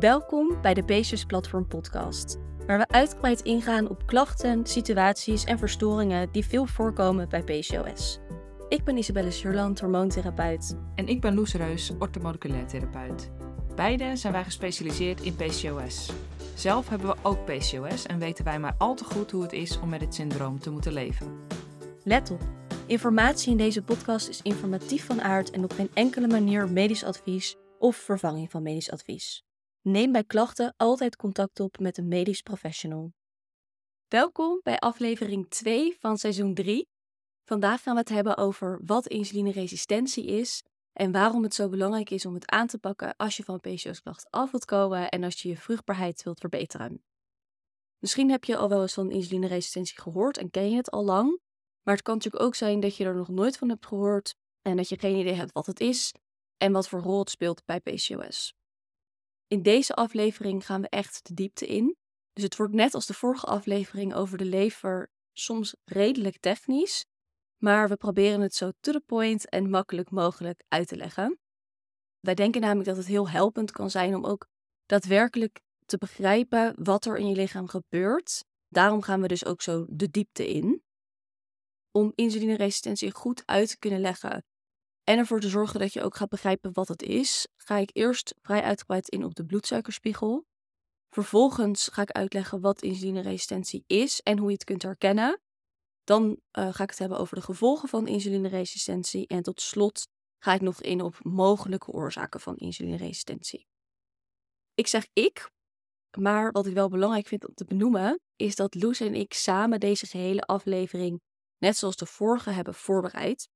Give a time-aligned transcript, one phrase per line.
[0.00, 6.32] Welkom bij de PCOS Platform Podcast, waar we uitgebreid ingaan op klachten, situaties en verstoringen
[6.32, 8.18] die veel voorkomen bij PCOS.
[8.68, 10.76] Ik ben Isabelle Surland, hormoontherapeut.
[10.94, 13.30] En ik ben Loes Reus, orthomoleculair therapeut.
[13.74, 16.10] Beide zijn wij gespecialiseerd in PCOS.
[16.54, 19.80] Zelf hebben we ook PCOS en weten wij maar al te goed hoe het is
[19.80, 21.38] om met het syndroom te moeten leven.
[22.04, 22.42] Let op,
[22.86, 27.56] informatie in deze podcast is informatief van aard en op geen enkele manier medisch advies
[27.78, 29.48] of vervanging van medisch advies.
[29.82, 33.12] Neem bij klachten altijd contact op met een medisch professional.
[34.08, 36.88] Welkom bij aflevering 2 van seizoen 3.
[37.44, 42.26] Vandaag gaan we het hebben over wat insulineresistentie is en waarom het zo belangrijk is
[42.26, 45.48] om het aan te pakken als je van PCOS-klachten af wilt komen en als je
[45.48, 47.04] je vruchtbaarheid wilt verbeteren.
[47.98, 51.40] Misschien heb je al wel eens van insulineresistentie gehoord en ken je het al lang,
[51.82, 54.76] maar het kan natuurlijk ook zijn dat je er nog nooit van hebt gehoord en
[54.76, 56.14] dat je geen idee hebt wat het is
[56.56, 58.58] en wat voor rol het speelt bij PCOS.
[59.50, 61.96] In deze aflevering gaan we echt de diepte in.
[62.32, 67.04] Dus het wordt net als de vorige aflevering over de lever soms redelijk technisch,
[67.56, 71.38] maar we proberen het zo to the point en makkelijk mogelijk uit te leggen.
[72.20, 74.46] Wij denken namelijk dat het heel helpend kan zijn om ook
[74.86, 78.44] daadwerkelijk te begrijpen wat er in je lichaam gebeurt.
[78.68, 80.82] Daarom gaan we dus ook zo de diepte in.
[81.90, 84.44] Om insulineresistentie goed uit te kunnen leggen
[85.10, 88.34] en ervoor te zorgen dat je ook gaat begrijpen wat het is, ga ik eerst
[88.42, 90.46] vrij uitgebreid in op de bloedsuikerspiegel.
[91.08, 95.40] Vervolgens ga ik uitleggen wat insulineresistentie is en hoe je het kunt herkennen.
[96.04, 99.26] Dan uh, ga ik het hebben over de gevolgen van insulineresistentie.
[99.26, 103.66] En tot slot ga ik nog in op mogelijke oorzaken van insulineresistentie.
[104.74, 105.50] Ik zeg ik,
[106.18, 109.80] maar wat ik wel belangrijk vind om te benoemen, is dat Loes en ik samen
[109.80, 111.20] deze gehele aflevering,
[111.58, 113.48] net zoals de vorige, hebben voorbereid.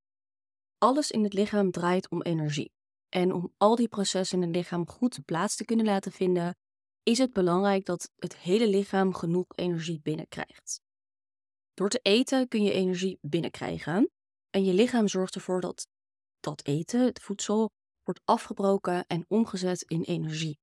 [0.77, 2.73] Alles in het lichaam draait om energie.
[3.15, 6.55] En om al die processen in het lichaam goed plaats te kunnen laten vinden,
[7.03, 10.81] is het belangrijk dat het hele lichaam genoeg energie binnenkrijgt.
[11.73, 14.11] Door te eten kun je energie binnenkrijgen
[14.49, 15.87] en je lichaam zorgt ervoor dat
[16.39, 17.71] dat eten, het voedsel,
[18.03, 20.59] wordt afgebroken en omgezet in energie.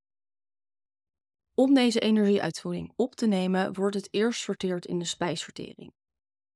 [1.54, 5.92] Om deze energieuitvoering op te nemen, wordt het eerst sorteerd in de spijsvertering.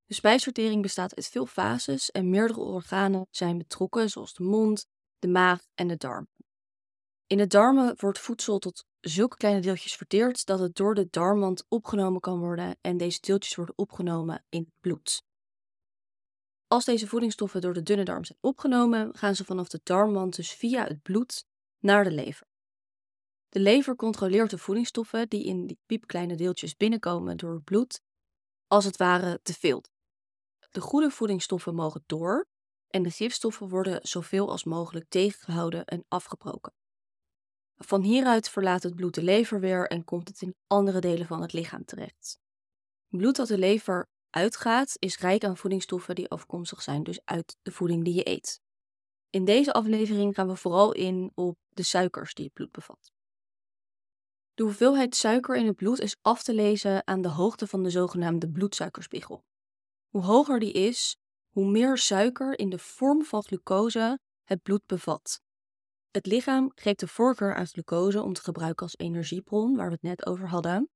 [0.05, 4.87] De spijsvertering bestaat uit veel fases en meerdere organen zijn betrokken, zoals de mond,
[5.27, 6.31] de maag en de darmen.
[7.27, 11.65] In de darmen wordt voedsel tot zulke kleine deeltjes verteerd dat het door de darmwand
[11.69, 15.23] opgenomen kan worden en deze deeltjes worden opgenomen in het bloed.
[16.67, 20.53] Als deze voedingsstoffen door de dunne darm zijn opgenomen, gaan ze vanaf de darmwand dus
[20.53, 21.45] via het bloed
[21.79, 22.47] naar de lever.
[23.49, 28.01] De lever controleert de voedingsstoffen die in die piepkleine deeltjes binnenkomen door het bloed,
[28.67, 29.83] als het ware te veel.
[30.71, 32.49] De goede voedingsstoffen mogen door
[32.89, 36.73] en de gifstoffen worden zoveel als mogelijk tegengehouden en afgebroken.
[37.77, 41.41] Van hieruit verlaat het bloed de lever weer en komt het in andere delen van
[41.43, 42.39] het lichaam terecht.
[43.09, 47.73] Bloed dat de lever uitgaat is rijk aan voedingsstoffen die afkomstig zijn dus uit de
[47.73, 48.61] voeding die je eet.
[49.31, 53.13] In deze aflevering gaan we vooral in op de suikers die het bloed bevat.
[54.55, 57.91] De hoeveelheid suiker in het bloed is af te lezen aan de hoogte van de
[57.91, 59.45] zogenaamde bloedsuikerspiegel.
[60.09, 61.17] Hoe hoger die is,
[61.57, 65.41] hoe meer suiker in de vorm van glucose het bloed bevat.
[66.11, 70.03] Het lichaam geeft de voorkeur aan glucose om te gebruiken als energiebron, waar we het
[70.03, 70.91] net over hadden.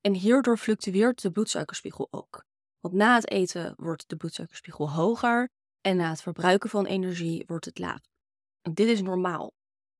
[0.00, 2.44] En hierdoor fluctueert de bloedsuikerspiegel ook.
[2.80, 5.48] Want na het eten wordt de bloedsuikerspiegel hoger
[5.80, 8.00] en na het verbruiken van energie wordt het laag.
[8.60, 9.52] En dit is normaal,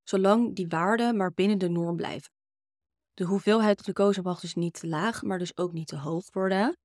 [0.02, 2.30] zolang die waarden maar binnen de norm blijven.
[3.14, 6.76] De hoeveelheid glucose mag dus niet te laag, maar dus ook niet te hoog worden.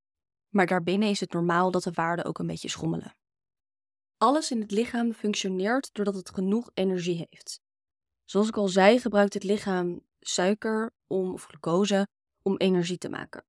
[0.56, 3.16] Maar daarbinnen is het normaal dat de waarden ook een beetje schommelen.
[4.18, 7.60] Alles in het lichaam functioneert doordat het genoeg energie heeft.
[8.24, 12.08] Zoals ik al zei, gebruikt het lichaam suiker om, of glucose
[12.42, 13.46] om energie te maken.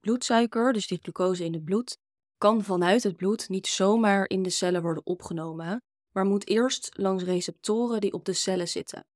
[0.00, 1.98] Bloedsuiker, dus die glucose in het bloed,
[2.36, 7.24] kan vanuit het bloed niet zomaar in de cellen worden opgenomen, maar moet eerst langs
[7.24, 9.06] receptoren die op de cellen zitten.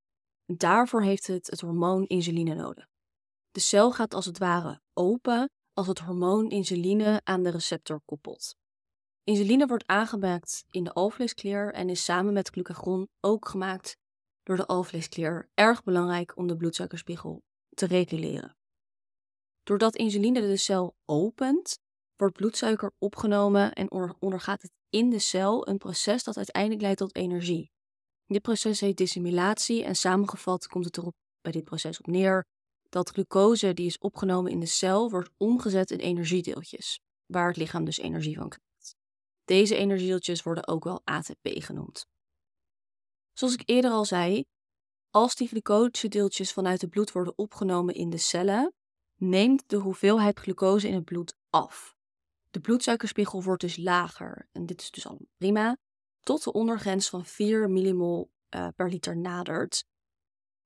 [0.46, 2.86] daarvoor heeft het het hormoon insuline nodig.
[3.50, 8.56] De cel gaat als het ware open als het hormoon insuline aan de receptor koppelt.
[9.24, 13.96] Insuline wordt aangemaakt in de alvleesklier en is samen met glucagon ook gemaakt
[14.42, 17.42] door de alvleesklier erg belangrijk om de bloedsuikerspiegel
[17.74, 18.56] te reguleren.
[19.62, 21.78] Doordat insuline de cel opent,
[22.16, 23.90] wordt bloedsuiker opgenomen en
[24.20, 27.70] ondergaat het in de cel een proces dat uiteindelijk leidt tot energie.
[28.26, 32.46] Dit proces heet dissimulatie en samengevat komt het erop bij dit proces op neer
[32.88, 37.84] dat glucose die is opgenomen in de cel wordt omgezet in energiedeeltjes, waar het lichaam
[37.84, 38.96] dus energie van krijgt.
[39.44, 42.06] Deze energiedeeltjes worden ook wel ATP genoemd.
[43.32, 44.44] Zoals ik eerder al zei,
[45.10, 48.74] als die glucosedeeltjes vanuit het bloed worden opgenomen in de cellen,
[49.16, 51.96] neemt de hoeveelheid glucose in het bloed af.
[52.50, 55.76] De bloedsuikerspiegel wordt dus lager, en dit is dus al prima,
[56.20, 59.84] tot de ondergrens van 4 millimol uh, per liter nadert.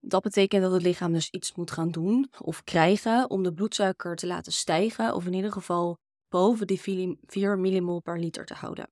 [0.05, 4.17] Dat betekent dat het lichaam dus iets moet gaan doen of krijgen om de bloedsuiker
[4.17, 6.81] te laten stijgen, of in ieder geval boven die
[7.27, 8.91] 4 millimol per liter te houden.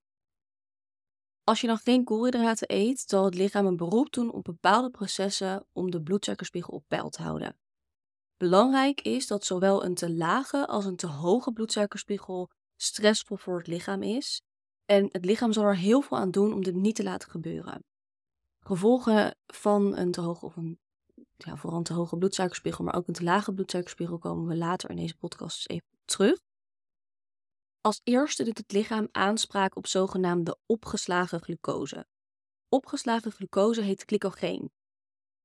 [1.44, 5.66] Als je dan geen koolhydraten eet, zal het lichaam een beroep doen op bepaalde processen
[5.72, 7.58] om de bloedsuikerspiegel op peil te houden.
[8.36, 13.66] Belangrijk is dat zowel een te lage als een te hoge bloedsuikerspiegel stressvol voor het
[13.66, 14.42] lichaam is.
[14.84, 17.84] En het lichaam zal er heel veel aan doen om dit niet te laten gebeuren.
[18.60, 20.78] Gevolgen van een te hoge of een
[21.44, 24.90] ja, vooral een te hoge bloedsuikerspiegel, maar ook een te lage bloedsuikerspiegel komen we later
[24.90, 26.38] in deze podcast even terug.
[27.80, 32.06] Als eerste doet het lichaam aanspraak op zogenaamde opgeslagen glucose.
[32.68, 34.70] Opgeslagen glucose heet glycogeen.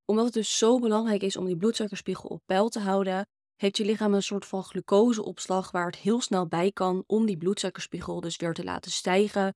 [0.05, 3.85] Omdat het dus zo belangrijk is om die bloedsuikerspiegel op peil te houden, heeft je
[3.85, 8.37] lichaam een soort van glucoseopslag waar het heel snel bij kan om die bloedsuikerspiegel dus
[8.37, 9.55] weer te laten stijgen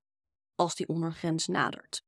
[0.55, 2.01] als die ondergrens nadert.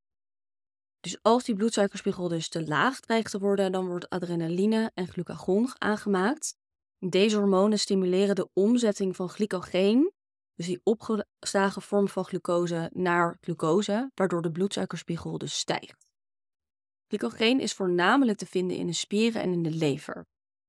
[1.02, 5.70] Dus als die bloedsuikerspiegel dus te laag dreigt te worden, dan wordt adrenaline en glucagon
[5.78, 6.54] aangemaakt.
[6.98, 10.12] Deze hormonen stimuleren de omzetting van glycogeen
[10.54, 16.06] dus die opgeslagen vorm van glucose naar glucose, waardoor de bloedsuikerspiegel dus stijgt.
[17.06, 20.26] Glycogeen is voornamelijk te vinden in de spieren en in de lever.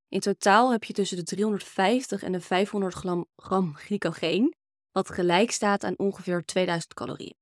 [0.07, 4.56] In totaal heb je tussen de 350 en de 500 gram, gram glycogeen,
[4.91, 7.36] wat gelijk staat aan ongeveer 2000 calorieën.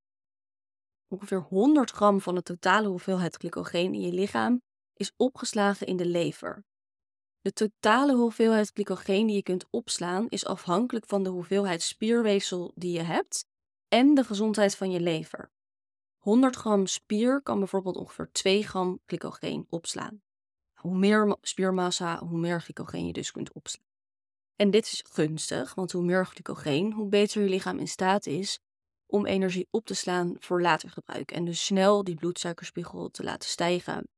[1.11, 4.61] Ongeveer 100 gram van de totale hoeveelheid glycogeen in je lichaam
[4.93, 6.63] is opgeslagen in de lever.
[7.41, 12.91] De totale hoeveelheid glycogeen die je kunt opslaan is afhankelijk van de hoeveelheid spierweefsel die
[12.91, 13.45] je hebt
[13.87, 15.51] en de gezondheid van je lever.
[16.17, 20.21] 100 gram spier kan bijvoorbeeld ongeveer 2 gram glycogeen opslaan.
[20.73, 23.85] Hoe meer spiermassa, hoe meer glycogeen je dus kunt opslaan.
[24.55, 28.59] En dit is gunstig, want hoe meer glycogeen, hoe beter je lichaam in staat is
[29.11, 33.49] om energie op te slaan voor later gebruik en dus snel die bloedsuikerspiegel te laten
[33.49, 34.09] stijgen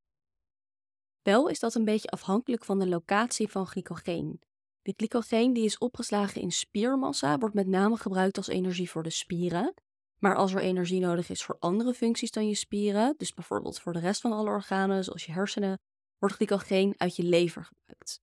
[1.23, 4.41] wel is dat een beetje afhankelijk van de locatie van glycogeen.
[4.81, 9.09] De glycogeen die is opgeslagen in spiermassa wordt met name gebruikt als energie voor de
[9.09, 9.73] spieren.
[10.19, 13.93] Maar als er energie nodig is voor andere functies dan je spieren, dus bijvoorbeeld voor
[13.93, 15.79] de rest van alle organen zoals je hersenen,
[16.17, 18.21] wordt glycogeen uit je lever gebruikt.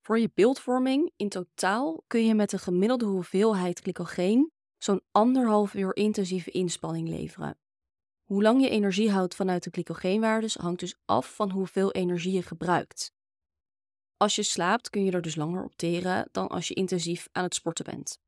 [0.00, 4.52] Voor je beeldvorming in totaal kun je met een gemiddelde hoeveelheid glycogeen
[4.86, 7.58] zo'n anderhalf uur intensieve inspanning leveren.
[8.24, 12.42] Hoe lang je energie houdt vanuit de glycogeenwaardes hangt dus af van hoeveel energie je
[12.42, 13.12] gebruikt.
[14.16, 17.44] Als je slaapt kun je er dus langer op teren dan als je intensief aan
[17.44, 18.18] het sporten bent.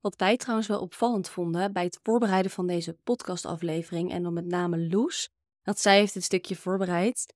[0.00, 4.46] Wat wij trouwens wel opvallend vonden bij het voorbereiden van deze podcastaflevering en dan met
[4.46, 5.28] name Loes,
[5.62, 7.34] dat zij heeft dit stukje voorbereid,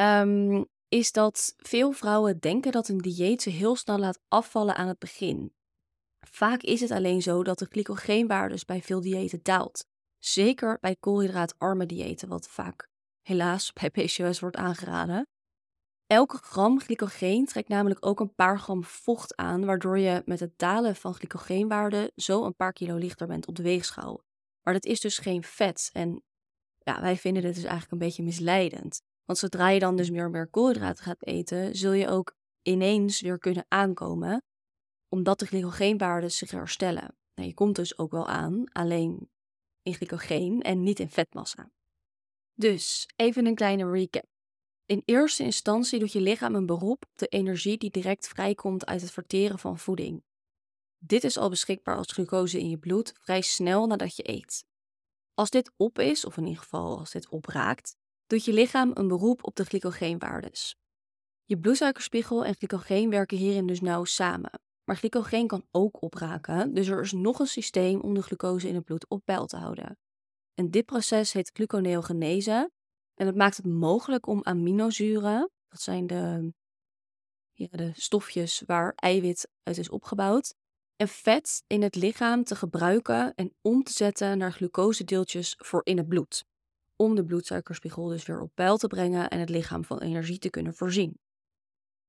[0.00, 4.88] um, is dat veel vrouwen denken dat een dieet ze heel snel laat afvallen aan
[4.88, 5.55] het begin.
[6.30, 9.86] Vaak is het alleen zo dat de glycogeenwaardes bij veel diëten daalt.
[10.18, 12.88] Zeker bij koolhydraatarme diëten, wat vaak
[13.22, 15.26] helaas bij PCOS wordt aangeraden.
[16.06, 20.58] Elke gram glycogeen trekt namelijk ook een paar gram vocht aan, waardoor je met het
[20.58, 24.22] dalen van glycogeenwaarde zo een paar kilo lichter bent op de weegschaal.
[24.62, 26.22] Maar dat is dus geen vet en
[26.78, 29.00] ja, wij vinden dit dus eigenlijk een beetje misleidend.
[29.24, 33.20] Want zodra je dan dus meer en meer koolhydraten gaat eten, zul je ook ineens
[33.20, 34.42] weer kunnen aankomen,
[35.08, 37.16] omdat de glycogeenwaarden zich herstellen.
[37.34, 39.30] Nou, je komt dus ook wel aan, alleen
[39.82, 41.70] in glycogeen en niet in vetmassa.
[42.54, 44.24] Dus even een kleine recap.
[44.86, 49.00] In eerste instantie doet je lichaam een beroep op de energie die direct vrijkomt uit
[49.00, 50.24] het verteren van voeding.
[50.98, 54.64] Dit is al beschikbaar als glucose in je bloed vrij snel nadat je eet.
[55.34, 57.96] Als dit op is, of in ieder geval als dit opraakt,
[58.26, 60.76] doet je lichaam een beroep op de glycogeenwaardes.
[61.44, 64.50] Je bloedsuikerspiegel en glycogeen werken hierin dus nauw samen.
[64.86, 68.74] Maar glycogeen kan ook opraken, dus er is nog een systeem om de glucose in
[68.74, 69.98] het bloed op peil te houden.
[70.54, 72.70] En dit proces heet gluconeogenese
[73.14, 76.52] en het maakt het mogelijk om aminozuren, dat zijn de,
[77.52, 80.54] ja, de stofjes waar eiwit uit is opgebouwd,
[80.96, 85.96] en vet in het lichaam te gebruiken en om te zetten naar glucosedeeltjes voor in
[85.96, 86.44] het bloed.
[86.96, 90.50] Om de bloedsuikerspiegel dus weer op peil te brengen en het lichaam van energie te
[90.50, 91.18] kunnen voorzien.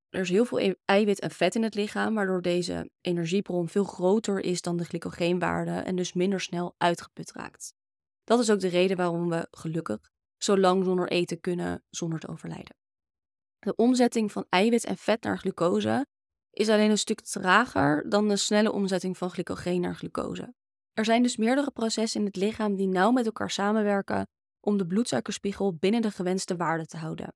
[0.09, 3.83] Er is heel veel e-, eiwit en vet in het lichaam, waardoor deze energiebron veel
[3.83, 7.73] groter is dan de glycogeenwaarde en dus minder snel uitgeput raakt.
[8.23, 12.27] Dat is ook de reden waarom we gelukkig zo lang zonder eten kunnen zonder te
[12.27, 12.75] overlijden.
[13.59, 16.05] De omzetting van eiwit en vet naar glucose
[16.51, 20.53] is alleen een stuk trager dan de snelle omzetting van glycogeen naar glucose.
[20.93, 24.27] Er zijn dus meerdere processen in het lichaam die nauw met elkaar samenwerken
[24.59, 27.33] om de bloedsuikerspiegel binnen de gewenste waarde te houden.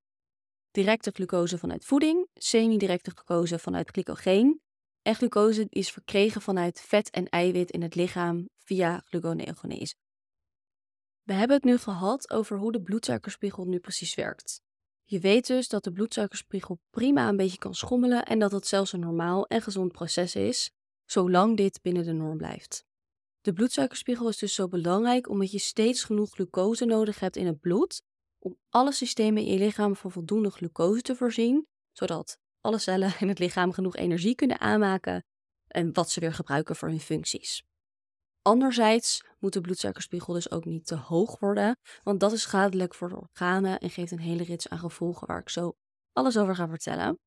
[0.72, 4.62] Directe glucose vanuit voeding, semi-directe glucose vanuit glycogeen
[5.01, 9.96] en glucose is verkregen vanuit vet en eiwit in het lichaam via gluconeogenese.
[11.24, 14.62] We hebben het nu gehad over hoe de bloedsuikerspiegel nu precies werkt.
[15.04, 18.94] Je weet dus dat de bloedsuikerspiegel prima een beetje kan schommelen en dat het zelfs
[18.94, 20.72] een normaal en gezond proces is,
[21.06, 22.86] zolang dit binnen de norm blijft.
[23.42, 27.60] De bloedsuikerspiegel is dus zo belangrijk omdat je steeds genoeg glucose nodig hebt in het
[27.60, 28.01] bloed
[28.43, 33.27] om alle systemen in je lichaam van voldoende glucose te voorzien, zodat alle cellen in
[33.27, 35.25] het lichaam genoeg energie kunnen aanmaken
[35.67, 37.63] en wat ze weer gebruiken voor hun functies.
[38.41, 43.10] Anderzijds moet de bloedsuikerspiegel dus ook niet te hoog worden, want dat is schadelijk voor
[43.10, 45.74] de organen en geeft een hele rits aan gevolgen waar ik zo
[46.13, 47.19] alles over ga vertellen.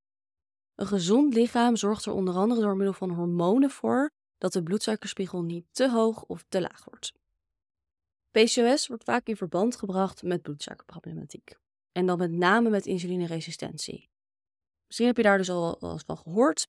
[0.75, 5.43] Een gezond lichaam zorgt er onder andere door middel van hormonen voor dat de bloedsuikerspiegel
[5.43, 7.13] niet te hoog of te laag wordt.
[8.35, 11.59] PCOS wordt vaak in verband gebracht met bloedsuikerproblematiek.
[11.93, 14.11] En dan met name met insulineresistentie.
[14.87, 16.69] Misschien heb je daar dus al eens van gehoord.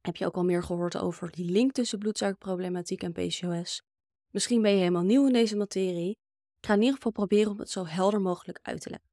[0.00, 3.82] Heb je ook al meer gehoord over die link tussen bloedsuikerproblematiek en PCOS?
[4.30, 6.10] Misschien ben je helemaal nieuw in deze materie.
[6.58, 9.10] Ik ga in ieder geval proberen om het zo helder mogelijk uit te leggen.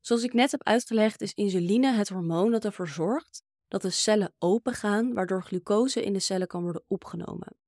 [0.00, 4.34] Zoals ik net heb uitgelegd, is insuline het hormoon dat ervoor zorgt dat de cellen
[4.38, 7.61] opengaan, waardoor glucose in de cellen kan worden opgenomen.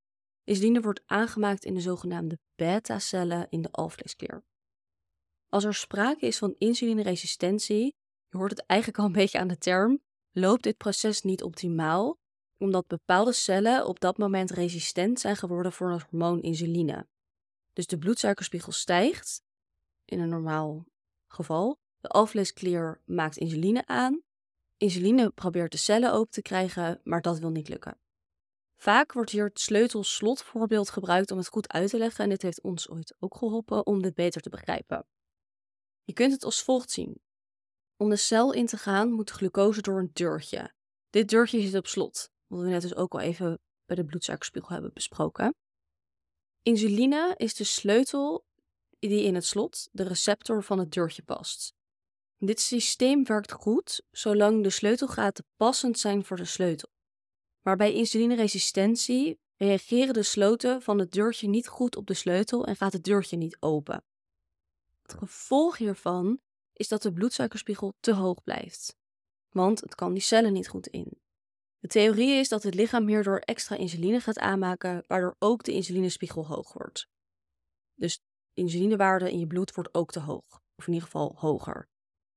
[0.45, 4.45] Insuline wordt aangemaakt in de zogenaamde beta-cellen in de alvleesklier.
[5.49, 7.95] Als er sprake is van insulineresistentie,
[8.29, 12.19] je hoort het eigenlijk al een beetje aan de term, loopt dit proces niet optimaal,
[12.59, 17.09] omdat bepaalde cellen op dat moment resistent zijn geworden voor het hormoon insuline.
[17.73, 19.43] Dus de bloedsuikerspiegel stijgt,
[20.05, 20.87] in een normaal
[21.27, 21.79] geval.
[22.01, 24.23] De alvleesklier maakt insuline aan.
[24.77, 27.99] Insuline probeert de cellen open te krijgen, maar dat wil niet lukken.
[28.85, 30.45] Vaak wordt hier het sleutel-slot
[30.91, 34.03] gebruikt om het goed uit te leggen en dit heeft ons ooit ook geholpen om
[34.03, 35.07] dit beter te begrijpen.
[36.03, 37.21] Je kunt het als volgt zien.
[37.97, 40.75] Om de cel in te gaan moet glucose door een deurtje.
[41.11, 44.71] Dit deurtje zit op slot, wat we net dus ook al even bij de bloedsuikerspiegel
[44.71, 45.55] hebben besproken.
[46.63, 48.45] Insuline is de sleutel
[48.99, 51.75] die in het slot, de receptor van het deurtje past.
[52.39, 56.93] Dit systeem werkt goed zolang de sleutelgaten passend zijn voor de sleutel.
[57.65, 62.77] Maar bij insulineresistentie reageren de sloten van het deurtje niet goed op de sleutel en
[62.77, 64.05] gaat het deurtje niet open.
[65.03, 66.41] Het gevolg hiervan
[66.73, 68.97] is dat de bloedsuikerspiegel te hoog blijft,
[69.49, 71.21] want het kan die cellen niet goed in.
[71.79, 76.47] De theorie is dat het lichaam hierdoor extra insuline gaat aanmaken, waardoor ook de insulinespiegel
[76.47, 77.09] hoog wordt.
[77.95, 78.17] Dus
[78.53, 81.89] de insulinewaarde in je bloed wordt ook te hoog, of in ieder geval hoger.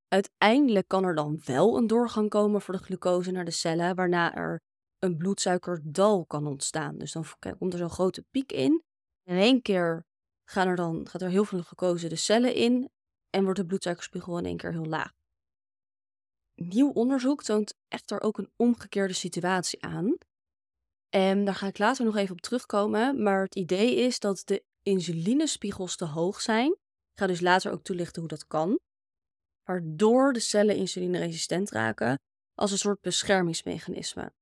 [0.07, 4.35] Uiteindelijk kan er dan wel een doorgang komen voor de glucose naar de cellen, waarna
[4.35, 4.61] er
[4.99, 6.97] een bloedsuikerdal kan ontstaan.
[6.97, 7.25] Dus dan
[7.57, 8.83] komt er zo'n grote piek in.
[9.23, 10.05] In één keer
[10.49, 12.89] gaan er dan, gaat er heel veel glucose de cellen in
[13.29, 15.11] en wordt de bloedsuikerspiegel in één keer heel laag.
[16.55, 20.17] Nieuw onderzoek toont echter ook een omgekeerde situatie aan.
[21.09, 23.23] En daar ga ik later nog even op terugkomen.
[23.23, 26.71] Maar het idee is dat de insulinespiegels te hoog zijn.
[27.11, 28.79] Ik ga dus later ook toelichten hoe dat kan.
[29.63, 32.19] Waardoor de cellen insulineresistent raken
[32.53, 34.33] als een soort beschermingsmechanisme.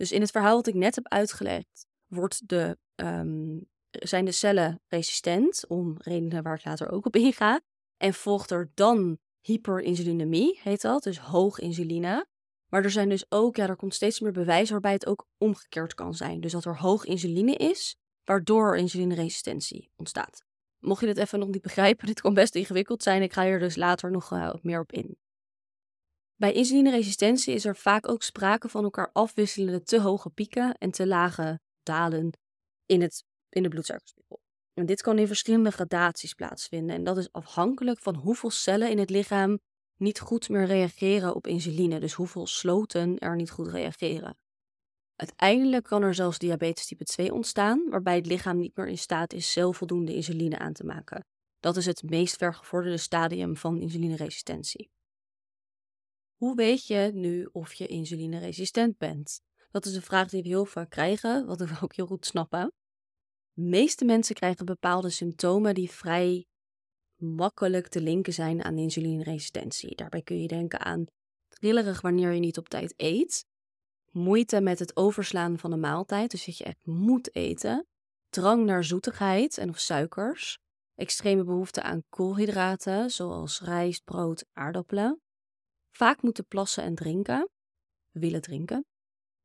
[0.00, 3.58] Dus in het verhaal dat ik net heb uitgelegd, wordt de, ehm,
[3.90, 7.60] zijn de cellen resistent, om redenen waar ik later ook op inga.
[7.96, 12.26] En volgt er dan hyperinsulinemie, heet dat, dus hoog insuline.
[12.68, 15.94] Maar er zijn dus ook, ja, er komt steeds meer bewijs waarbij het ook omgekeerd
[15.94, 16.40] kan zijn.
[16.40, 20.44] Dus dat er hoog insuline is, waardoor insulineresistentie ontstaat.
[20.78, 23.22] Mocht je dit even nog niet begrijpen, dit kan best ingewikkeld zijn.
[23.22, 25.16] Ik ga hier dus later nog uh, meer op in.
[26.40, 31.06] Bij insulineresistentie is er vaak ook sprake van elkaar afwisselende te hoge pieken en te
[31.06, 32.30] lage dalen
[32.86, 34.40] in, het, in de bloedsuikerspiegel.
[34.74, 38.98] En dit kan in verschillende gradaties plaatsvinden en dat is afhankelijk van hoeveel cellen in
[38.98, 39.58] het lichaam
[39.96, 44.38] niet goed meer reageren op insuline, dus hoeveel sloten er niet goed reageren.
[45.16, 49.32] Uiteindelijk kan er zelfs diabetes type 2 ontstaan, waarbij het lichaam niet meer in staat
[49.32, 51.24] is zelf voldoende insuline aan te maken.
[51.58, 54.90] Dat is het meest vergevorderde stadium van insulineresistentie.
[56.40, 59.40] Hoe weet je nu of je insulineresistent bent?
[59.70, 62.72] Dat is een vraag die we heel vaak krijgen, wat we ook heel goed snappen.
[63.52, 66.46] De meeste mensen krijgen bepaalde symptomen die vrij
[67.16, 69.94] makkelijk te linken zijn aan insulineresistentie.
[69.96, 71.04] Daarbij kun je denken aan
[71.48, 73.44] trillerig wanneer je niet op tijd eet,
[74.10, 77.86] moeite met het overslaan van de maaltijd, dus dat je echt moet eten,
[78.28, 80.58] drang naar zoetigheid en of suikers,
[80.94, 85.20] extreme behoefte aan koolhydraten zoals rijst, brood, aardappelen,
[86.00, 87.50] vaak moeten plassen en drinken,
[88.10, 88.86] willen drinken,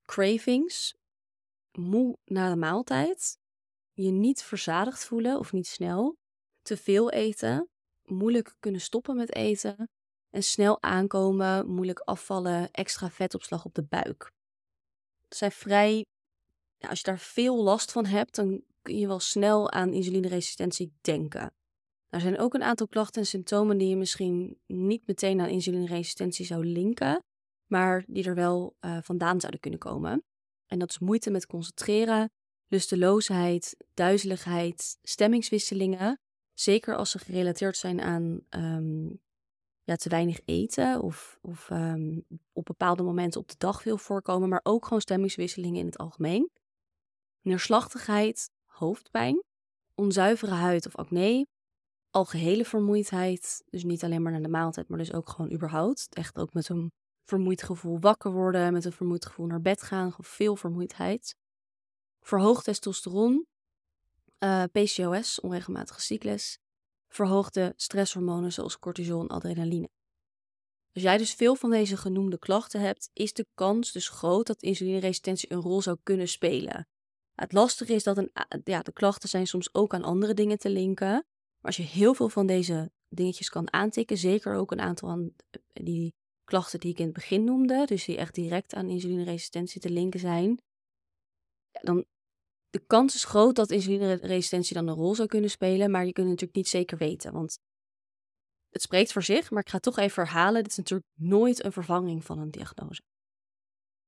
[0.05, 0.95] cravings,
[1.71, 3.37] moe na de maaltijd,
[3.93, 6.17] je niet verzadigd voelen of niet snel,
[6.61, 7.69] te veel eten,
[8.05, 9.89] moeilijk kunnen stoppen met eten
[10.29, 14.31] en snel aankomen, moeilijk afvallen, extra vetopslag op de buik.
[15.29, 16.05] Zijn vrij,
[16.79, 21.53] als je daar veel last van hebt, dan kun je wel snel aan insulineresistentie denken.
[22.15, 26.45] Er zijn ook een aantal klachten en symptomen die je misschien niet meteen aan insulineresistentie
[26.45, 27.23] zou linken,
[27.65, 30.23] maar die er wel uh, vandaan zouden kunnen komen.
[30.65, 32.31] En dat is moeite met concentreren,
[32.67, 36.19] lusteloosheid, duizeligheid, stemmingswisselingen,
[36.55, 39.21] Zeker als ze gerelateerd zijn aan um,
[39.83, 44.49] ja, te weinig eten of, of um, op bepaalde momenten op de dag veel voorkomen,
[44.49, 46.51] maar ook gewoon stemmingswisselingen in het algemeen.
[47.41, 49.43] Neerslachtigheid, hoofdpijn,
[49.95, 51.47] onzuivere huid of acne,
[52.15, 56.07] algehele vermoeidheid, dus niet alleen maar naar de maaltijd, maar dus ook gewoon überhaupt.
[56.09, 56.91] Echt ook met een
[57.23, 61.35] vermoeid gevoel wakker worden, met een vermoeid gevoel naar bed gaan, veel vermoeidheid.
[62.21, 63.45] Verhoogd testosteron,
[64.37, 66.59] eh, PCOS, onregelmatige cyclus,
[67.07, 69.89] verhoogde stresshormonen zoals cortisol en adrenaline.
[70.93, 74.61] Als jij dus veel van deze genoemde klachten hebt, is de kans dus groot dat
[74.61, 76.87] insulineresistentie een rol zou kunnen spelen.
[77.33, 78.31] Het lastige is dat een,
[78.63, 81.25] ja, de klachten zijn soms ook aan andere dingen te linken.
[81.65, 85.33] Maar als je heel veel van deze dingetjes kan aantikken, zeker ook een aantal van
[85.73, 89.89] die klachten die ik in het begin noemde, dus die echt direct aan insulineresistentie te
[89.89, 90.61] linken zijn,
[91.71, 92.05] dan
[92.69, 96.27] de kans is groot dat insulineresistentie dan een rol zou kunnen spelen, maar je kunt
[96.27, 97.33] het natuurlijk niet zeker weten.
[97.33, 97.59] Want
[98.69, 100.63] het spreekt voor zich, maar ik ga het toch even herhalen.
[100.63, 103.01] Dit is natuurlijk nooit een vervanging van een diagnose.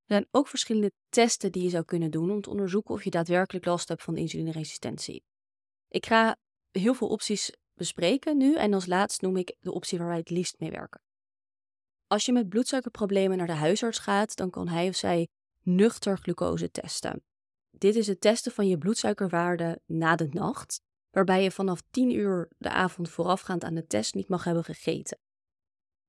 [0.04, 3.10] Er zijn ook verschillende testen die je zou kunnen doen om te onderzoeken of je
[3.10, 5.22] daadwerkelijk last hebt van insulineresistentie.
[5.88, 6.36] Ik ga
[6.78, 10.30] heel veel opties bespreken nu en als laatst noem ik de optie waar wij het
[10.30, 11.00] liefst mee werken.
[12.06, 15.28] Als je met bloedsuikerproblemen naar de huisarts gaat, dan kan hij of zij
[15.62, 17.22] nuchter glucose testen.
[17.70, 22.48] Dit is het testen van je bloedsuikerwaarde na de nacht, waarbij je vanaf 10 uur
[22.58, 25.18] de avond voorafgaand aan de test niet mag hebben gegeten.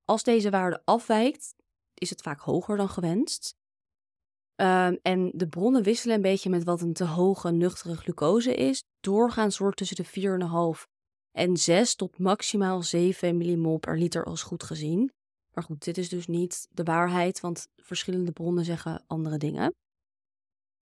[0.05, 1.55] Als deze waarde afwijkt,
[1.93, 3.58] is het vaak hoger dan gewenst.
[4.60, 8.84] Ehm, en de bronnen wisselen een beetje met wat een te hoge nuchtere glucose is.
[9.00, 10.88] Doorgaans wordt tussen de 4,5
[11.32, 15.12] en 6 tot maximaal 7 millimol per liter als goed gezien.
[15.54, 19.76] Maar goed, dit is dus niet de waarheid, want verschillende bronnen zeggen andere dingen.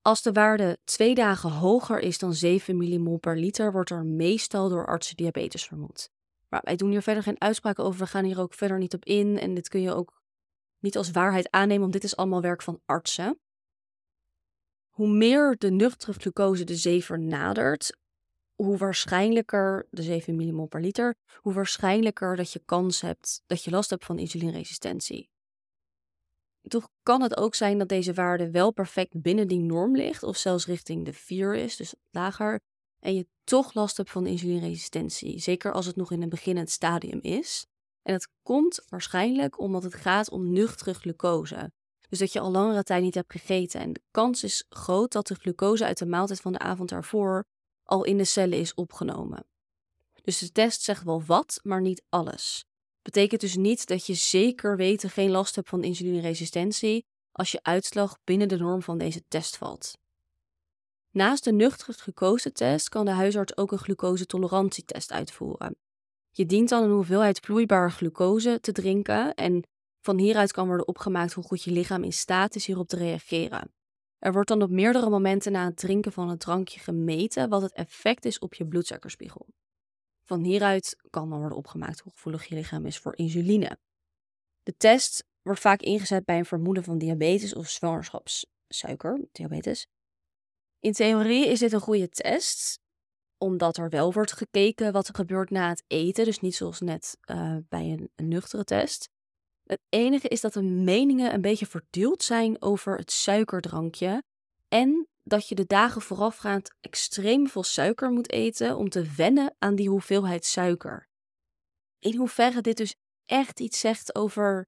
[0.02, 4.70] Als de waarde twee dagen hoger is dan 7 millimol per liter, wordt er meestal
[4.70, 6.10] door artsen diabetes vermoed.
[6.50, 9.06] Maar wij doen hier verder geen uitspraken over, we gaan hier ook verder niet op
[9.06, 10.22] in en dit kun je ook
[10.80, 13.40] niet als waarheid aannemen, want dit is allemaal werk van artsen.
[14.98, 17.98] Hoe meer de nuchtere glucose de 7 nadert,
[18.56, 23.72] hoe waarschijnlijker, de 7 millimol per liter, hoe waarschijnlijker dat je kans hebt dat je
[23.72, 25.30] last hebt van insulineresistentie
[26.70, 30.38] toch kan het ook zijn dat deze waarde wel perfect binnen die norm ligt, of
[30.38, 32.60] zelfs richting de 4 is, dus lager,
[33.00, 37.20] en je toch last hebt van insulineresistentie, zeker als het nog in een beginnend stadium
[37.22, 37.66] is.
[38.02, 41.72] En dat komt waarschijnlijk omdat het gaat om nuchtere glucose.
[42.10, 43.82] Dus dat je al langere tijd niet hebt gegeten.
[43.82, 47.46] En de kans is groot dat de glucose uit de maaltijd van de avond daarvoor
[47.84, 49.46] al in de cellen is opgenomen.
[50.24, 52.66] Dus de test zegt wel wat, maar niet alles.
[53.02, 58.18] Betekent dus niet dat je zeker weten geen last hebt van insulineresistentie als je uitslag
[58.24, 59.98] binnen de norm van deze test valt.
[61.12, 65.76] Naast de nuchtere glucose-test kan de huisarts ook een glucose-tolerantietest uitvoeren.
[66.32, 69.64] Je dient dan een hoeveelheid vloeibare glucose te drinken en
[70.08, 73.74] Van hieruit kan worden opgemaakt hoe goed je lichaam in staat is hierop te reageren.
[74.18, 77.74] Er wordt dan op meerdere momenten na het drinken van het drankje gemeten wat het
[77.74, 79.48] effect is op je bloedsuikerspiegel.
[80.24, 83.80] Van hieruit kan dan worden opgemaakt hoe gevoelig je lichaam is voor insuline.
[84.64, 89.88] De test wordt vaak ingezet bij een vermoeden van diabetes of zwangerschapssuiker, diabetes.
[90.80, 92.80] In theorie is dit een goede test,
[93.38, 97.18] omdat er wel wordt gekeken wat er gebeurt na het eten, dus niet zoals net
[97.32, 99.16] uh, bij een nuchtere test.
[99.68, 104.24] Het enige is dat de meningen een beetje verdeeld zijn over het suikerdrankje
[104.68, 109.76] en dat je de dagen voorafgaand extreem veel suiker moet eten om te wennen aan
[109.76, 111.08] die hoeveelheid suiker.
[112.00, 114.68] In hoeverre dit dus echt iets zegt over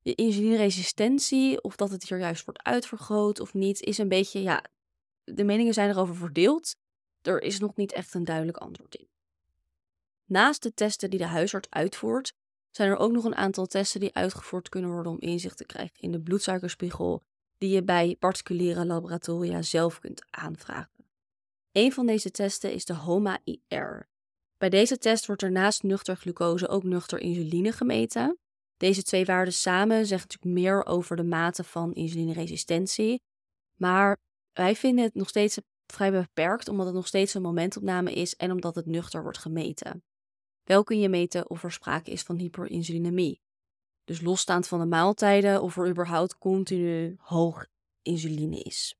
[0.00, 4.64] je insulineresistentie of dat het hier juist wordt uitvergroot of niet, is een beetje, ja,
[5.24, 6.76] de meningen zijn erover verdeeld.
[7.22, 9.08] Er is nog niet echt een duidelijk antwoord in.
[10.24, 12.32] Naast de testen die de huisarts uitvoert,
[12.70, 16.00] zijn er ook nog een aantal testen die uitgevoerd kunnen worden om inzicht te krijgen
[16.00, 17.22] in de bloedsuikerspiegel,
[17.58, 21.08] die je bij particuliere laboratoria zelf kunt aanvragen.
[21.72, 24.08] Een van deze testen is de HOMA-IR.
[24.58, 28.38] Bij deze test wordt er naast nuchter glucose ook nuchter insuline gemeten.
[28.76, 33.22] Deze twee waarden samen zeggen natuurlijk meer over de mate van insulineresistentie,
[33.74, 34.16] maar
[34.52, 38.50] wij vinden het nog steeds vrij beperkt omdat het nog steeds een momentopname is en
[38.50, 40.02] omdat het nuchter wordt gemeten.
[40.70, 43.40] Wel kun je meten of er sprake is van hyperinsulinemie.
[44.04, 47.66] Dus losstaand van de maaltijden of er überhaupt continu hoog
[48.02, 48.96] insuline is.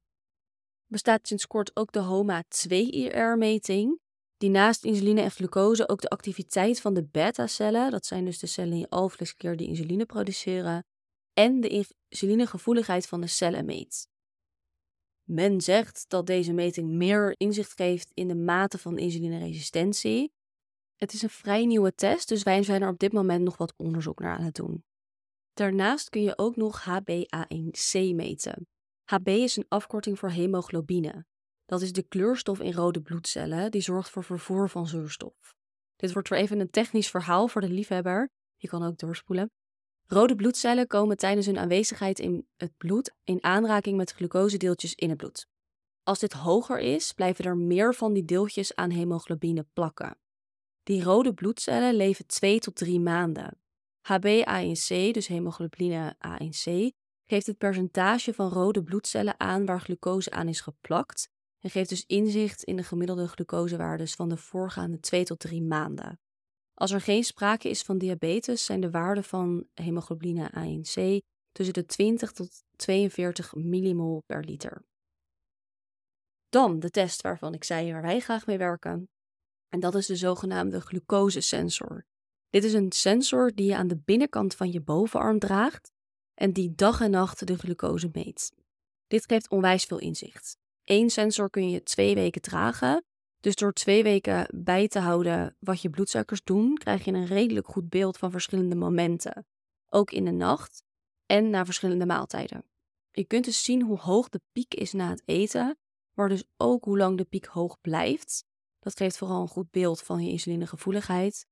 [0.87, 4.01] Bestaat sinds kort ook de HOMA-2-IR-meting,
[4.37, 8.47] die naast insuline en glucose ook de activiteit van de beta-cellen, dat zijn dus de
[8.47, 10.87] cellen in je alvleesklier die insuline produceren,
[11.33, 14.09] en de insulinegevoeligheid van de cellen meet.
[15.23, 20.33] Men zegt dat deze meting meer inzicht geeft in de mate van insulineresistentie,
[21.01, 23.75] het is een vrij nieuwe test, dus wij zijn er op dit moment nog wat
[23.77, 24.85] onderzoek naar aan het doen.
[25.53, 28.67] Daarnaast kun je ook nog HbA1c meten.
[29.05, 31.27] Hb is een afkorting voor hemoglobine.
[31.65, 35.55] Dat is de kleurstof in rode bloedcellen die zorgt voor vervoer van zuurstof.
[35.97, 38.31] Dit wordt weer even een technisch verhaal voor de liefhebber.
[38.57, 39.51] Je kan ook doorspoelen.
[40.07, 45.19] Rode bloedcellen komen tijdens hun aanwezigheid in het bloed in aanraking met glucosedeeltjes in het
[45.19, 45.47] bloed.
[46.03, 50.20] Als dit hoger is, blijven er meer van die deeltjes aan hemoglobine plakken.
[50.91, 53.59] Die rode bloedcellen leven 2 tot 3 maanden.
[54.13, 56.65] HbA1c, dus hemoglobine A1c,
[57.25, 62.07] geeft het percentage van rode bloedcellen aan waar glucose aan is geplakt en geeft dus
[62.07, 66.21] inzicht in de gemiddelde glucosewaardes van de voorgaande 2 tot 3 maanden.
[66.75, 71.87] Als er geen sprake is van diabetes, zijn de waarden van hemoglobine A1c tussen de
[71.87, 74.85] 20 tot 42 millimol per liter.
[76.49, 79.09] Dan de test waarvan ik zei waar wij graag mee werken.
[79.71, 82.05] En dat is de zogenaamde glucosesensor.
[82.51, 85.93] Dit is een sensor die je aan de binnenkant van je bovenarm draagt
[86.35, 88.53] en die dag en nacht de glucose meet.
[89.07, 90.59] Dit geeft onwijs veel inzicht.
[90.85, 93.05] Eén sensor kun je twee weken dragen,
[93.41, 97.67] dus door twee weken bij te houden wat je bloedsuikers doen, krijg je een redelijk
[97.67, 99.47] goed beeld van verschillende momenten,
[99.89, 100.83] ook in de nacht
[101.27, 102.65] en na verschillende maaltijden.
[103.11, 105.79] Je kunt dus zien hoe hoog de piek is na het eten,
[106.15, 108.45] maar dus ook hoe lang de piek hoog blijft
[108.81, 111.47] dat geeft vooral een goed beeld van je insulinegevoeligheid.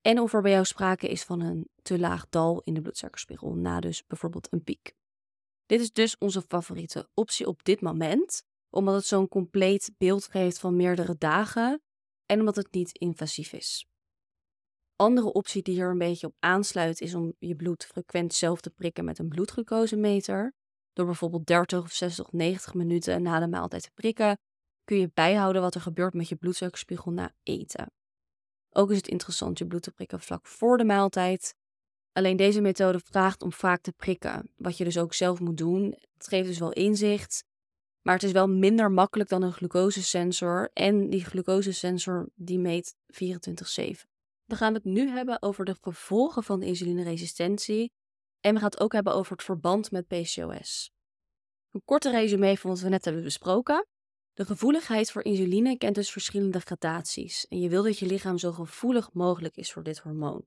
[0.00, 3.54] En of er bij jou sprake is van een te laag dal in de bloedsuikerspiegel,
[3.54, 4.92] na dus bijvoorbeeld een piek.
[5.66, 10.58] Dit is dus onze favoriete optie op dit moment, omdat het zo'n compleet beeld geeft
[10.58, 11.82] van meerdere dagen
[12.26, 13.86] en omdat het niet invasief is.
[14.96, 18.70] Andere optie die hier een beetje op aansluit is om je bloed frequent zelf te
[18.70, 20.54] prikken met een bloedglucosemeter.
[20.92, 24.38] Door bijvoorbeeld 30 of 60 of 90 minuten na de maaltijd te prikken
[24.88, 27.92] kun je bijhouden wat er gebeurt met je bloedsuikerspiegel na eten.
[28.70, 31.54] Ook is het interessant je bloed te prikken vlak voor de maaltijd.
[32.12, 35.96] Alleen deze methode vraagt om vaak te prikken, wat je dus ook zelf moet doen.
[36.16, 37.44] Het geeft dus wel inzicht,
[38.02, 40.70] maar het is wel minder makkelijk dan een glucosesensor.
[40.72, 44.08] En die glucosesensor die meet 24/7.
[44.44, 47.92] Dan gaan we het nu hebben over de gevolgen van de insulineresistentie.
[48.40, 50.90] En we gaan het ook hebben over het verband met PCOS.
[51.70, 53.86] Een korte resume van wat we net hebben besproken.
[54.38, 58.52] De gevoeligheid voor insuline kent dus verschillende gradaties en je wil dat je lichaam zo
[58.52, 60.46] gevoelig mogelijk is voor dit hormoon,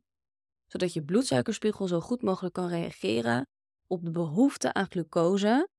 [0.65, 3.47] zodat je bloedsuikerspiegel zo goed mogelijk kan reageren
[3.87, 5.69] op de behoefte aan glucose,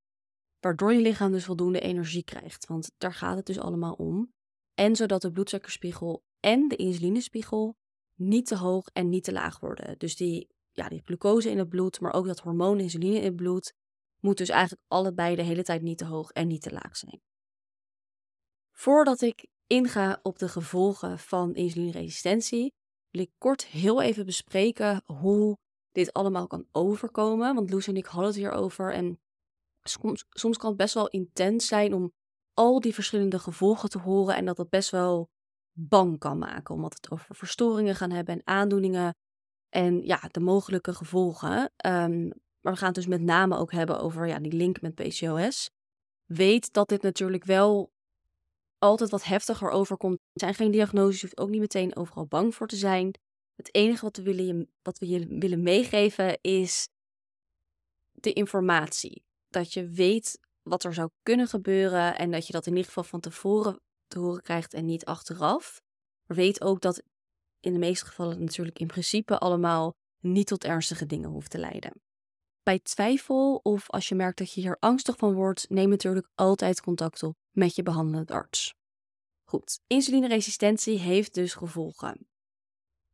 [0.60, 4.32] waardoor je lichaam dus voldoende energie krijgt, want daar gaat het dus allemaal om.
[4.74, 7.76] En zodat de bloedsuikerspiegel en de insulinespiegel
[8.14, 9.98] niet te hoog en niet te laag worden.
[9.98, 13.36] Dus die, ja, die glucose in het bloed, maar ook dat hormoon insuline in het
[13.36, 13.74] bloed,
[14.18, 17.20] moet dus eigenlijk allebei de hele tijd niet te hoog en niet te laag zijn.
[18.82, 22.74] Voordat ik inga op de gevolgen van insulineresistentie,
[23.10, 25.58] wil ik kort heel even bespreken hoe
[25.92, 27.54] dit allemaal kan overkomen.
[27.54, 28.92] Want Loes en ik hadden het hierover.
[28.92, 29.20] En
[29.82, 32.12] soms, soms kan het best wel intens zijn om
[32.52, 34.36] al die verschillende gevolgen te horen.
[34.36, 35.30] En dat dat best wel
[35.72, 36.74] bang kan maken.
[36.74, 39.14] Omdat het over verstoringen gaan hebben en aandoeningen.
[39.68, 41.72] En ja, de mogelijke gevolgen.
[41.76, 42.26] Ehm,
[42.60, 45.70] maar we gaan het dus met name ook hebben over ja, die link met PCOS.
[46.24, 47.91] Weet dat dit natuurlijk wel
[48.82, 50.18] altijd wat heftiger overkomt.
[50.32, 53.14] Er zijn geen diagnoses, je hoeft ook niet meteen overal bang voor te zijn.
[53.54, 56.88] Het enige wat we, willen, wat we je willen meegeven is
[58.12, 59.24] de informatie.
[59.48, 63.04] Dat je weet wat er zou kunnen gebeuren en dat je dat in ieder geval
[63.04, 65.80] van tevoren te horen krijgt en niet achteraf.
[66.26, 67.02] Maar weet ook dat
[67.60, 71.92] in de meeste gevallen natuurlijk in principe allemaal niet tot ernstige dingen hoeft te leiden.
[72.62, 76.80] Bij twijfel of als je merkt dat je hier angstig van wordt, neem natuurlijk altijd
[76.80, 78.74] contact op met je behandelend arts.
[79.44, 82.26] Goed, insulineresistentie heeft dus gevolgen.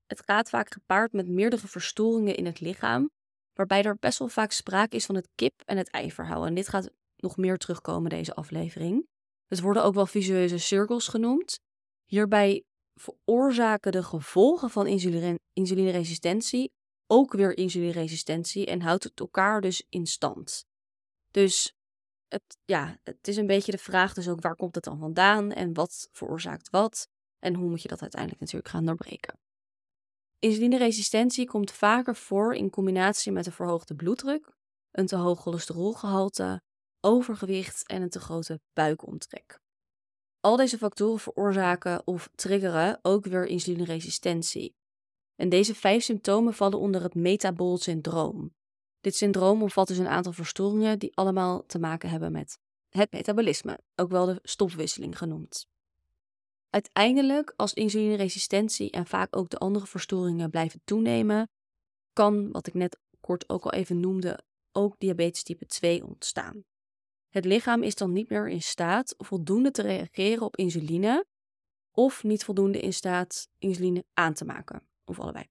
[0.06, 3.10] Het gaat vaak gepaard met meerdere verstoringen in het lichaam,
[3.52, 6.46] waarbij er best wel vaak sprake is van het kip- en het ei-verhaal.
[6.46, 9.08] En dit gaat nog meer terugkomen deze aflevering.
[9.46, 11.60] Het worden ook wel visueuze cirkels genoemd.
[12.04, 14.86] Hierbij veroorzaken de gevolgen van
[15.52, 16.72] insulineresistentie
[17.10, 20.66] ook weer insulineresistentie en houdt het elkaar dus in stand.
[21.30, 21.76] Dus
[22.28, 25.52] het, ja, het is een beetje de vraag dus ook waar komt het dan vandaan
[25.52, 29.38] en wat veroorzaakt wat en hoe moet je dat uiteindelijk natuurlijk gaan doorbreken.
[30.38, 34.56] Insulineresistentie komt vaker voor in combinatie met een verhoogde bloeddruk,
[34.90, 36.62] een te hoog cholesterolgehalte,
[37.00, 39.60] overgewicht en een te grote buikomtrek.
[40.40, 44.76] Al deze factoren veroorzaken of triggeren ook weer insulineresistentie.
[45.38, 48.54] En deze vijf symptomen vallen onder het metabool syndroom.
[49.00, 53.78] Dit syndroom omvat dus een aantal verstoringen die allemaal te maken hebben met het metabolisme,
[53.96, 55.66] ook wel de stofwisseling genoemd.
[56.70, 61.50] Uiteindelijk, als insulineresistentie en vaak ook de andere verstoringen blijven toenemen,
[62.12, 64.40] kan, wat ik net kort ook al even noemde,
[64.72, 66.64] ook diabetes type 2 ontstaan.
[67.28, 71.26] Het lichaam is dan niet meer in staat voldoende te reageren op insuline
[71.90, 75.48] of niet voldoende in staat insuline aan te maken, of allebei.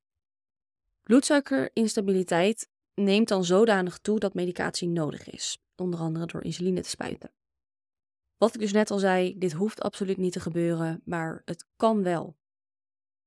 [1.03, 7.31] Bloedsuikerinstabiliteit neemt dan zodanig toe dat medicatie nodig is, onder andere door insuline te spuiten.
[8.37, 12.03] Wat ik dus net al zei, dit hoeft absoluut niet te gebeuren, maar het kan
[12.03, 12.35] wel.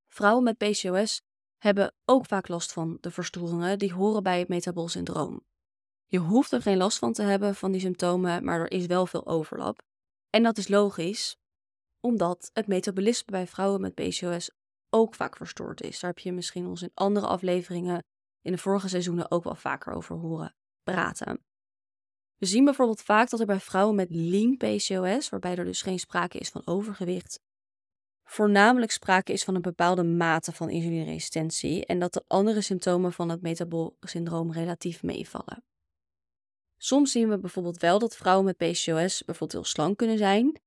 [0.08, 1.22] Vrouwen met PCOS
[1.58, 5.44] hebben ook vaak last van de verstoringen die horen bij het metabol syndroom.
[6.06, 9.06] Je hoeft er geen last van te hebben van die symptomen, maar er is wel
[9.06, 9.82] veel overlap.
[10.30, 11.36] En dat is logisch,
[12.00, 14.50] omdat het metabolisme bij vrouwen met PCOS
[14.90, 16.00] ook vaak verstoord is.
[16.00, 18.04] Daar heb je misschien ons in andere afleveringen
[18.42, 21.44] in de vorige seizoenen ook wel vaker over horen praten.
[22.36, 25.98] We zien bijvoorbeeld vaak dat er bij vrouwen met lean PCOS, waarbij er dus geen
[25.98, 27.40] sprake is van overgewicht,
[28.24, 33.28] voornamelijk sprake is van een bepaalde mate van insulineresistentie en dat de andere symptomen van
[33.28, 35.64] het metabol syndroom relatief meevallen.
[36.76, 40.60] Soms zien we bijvoorbeeld wel dat vrouwen met PCOS bijvoorbeeld heel slank kunnen zijn,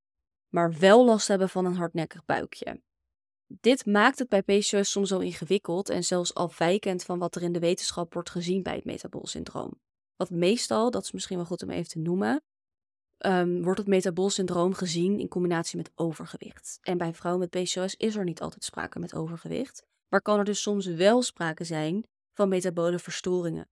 [0.49, 2.81] maar wel last hebben van een hardnekkig buikje.
[3.61, 7.51] Dit maakt het bij PCOS soms zo ingewikkeld en zelfs afwijkend van wat er in
[7.51, 9.79] de wetenschap wordt gezien bij het metabolsyndroom.
[10.15, 12.43] Want meestal, dat is misschien wel goed om even te noemen,
[13.25, 16.79] um, wordt het metabolsyndroom gezien in combinatie met overgewicht.
[16.81, 20.45] En bij vrouwen met PCOS is er niet altijd sprake met overgewicht, maar kan er
[20.45, 23.69] dus soms wel sprake zijn van metabole verstoringen.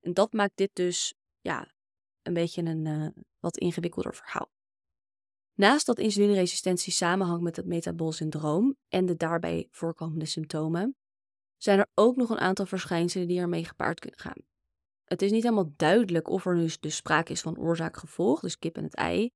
[0.00, 1.68] En dat maakt dit dus ja,
[2.22, 4.50] een beetje een uh, wat ingewikkelder verhaal.
[5.60, 10.96] Naast dat insulineresistentie samenhangt met het metabolsyndroom en de daarbij voorkomende symptomen,
[11.56, 14.42] zijn er ook nog een aantal verschijnselen die ermee gepaard kunnen gaan.
[15.04, 18.76] Het is niet helemaal duidelijk of er nu dus sprake is van oorzaak-gevolg, dus kip
[18.76, 19.30] en het ei,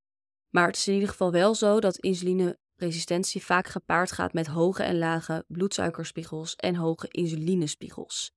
[0.50, 4.82] maar het is in ieder geval wel zo dat insulineresistentie vaak gepaard gaat met hoge
[4.82, 8.32] en lage bloedsuikerspiegels en hoge insulinespiegels.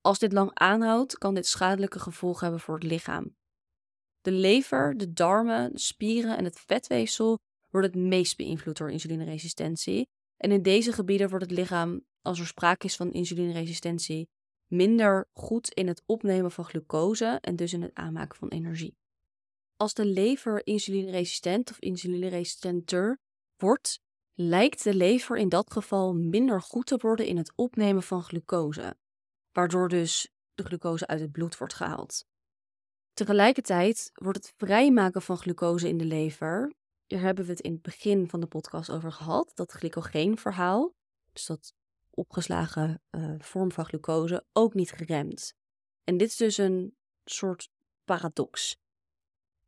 [0.00, 3.36] Als dit lang aanhoudt, kan dit schadelijke gevolgen hebben voor het lichaam.
[4.22, 7.38] De lever, de darmen, de spieren en het vetweefsel
[7.70, 10.08] worden het meest beïnvloed door insulineresistentie.
[10.36, 14.28] En in deze gebieden wordt het lichaam, als er sprake is van insulineresistentie,
[14.66, 18.96] minder goed in het opnemen van glucose en dus in het aanmaken van energie.
[19.76, 23.18] Als de lever insulineresistent of insulineresistenter
[23.56, 24.00] wordt,
[24.34, 28.96] lijkt de lever in dat geval minder goed te worden in het opnemen van glucose,
[29.52, 32.24] waardoor dus de glucose uit het bloed wordt gehaald.
[33.14, 36.72] Tegelijkertijd wordt het vrijmaken van glucose in de lever,
[37.06, 40.94] hier hebben we het in het begin van de podcast over gehad, dat glycogeenverhaal,
[41.32, 41.74] dus dat
[42.10, 45.54] opgeslagen uh, vorm van glucose, ook niet geremd.
[46.04, 47.70] En dit is dus een soort
[48.04, 48.80] paradox.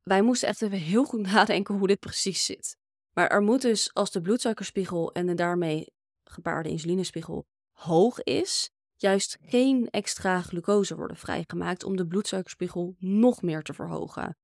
[0.03, 2.77] Wij moesten echt even heel goed nadenken hoe dit precies zit.
[3.13, 5.93] Maar er moet dus, als de bloedsuikerspiegel en de daarmee
[6.25, 8.71] gepaarde insulinespiegel hoog is,
[9.05, 14.37] juist geen extra glucose worden vrijgemaakt om de bloedsuikerspiegel nog meer te verhogen.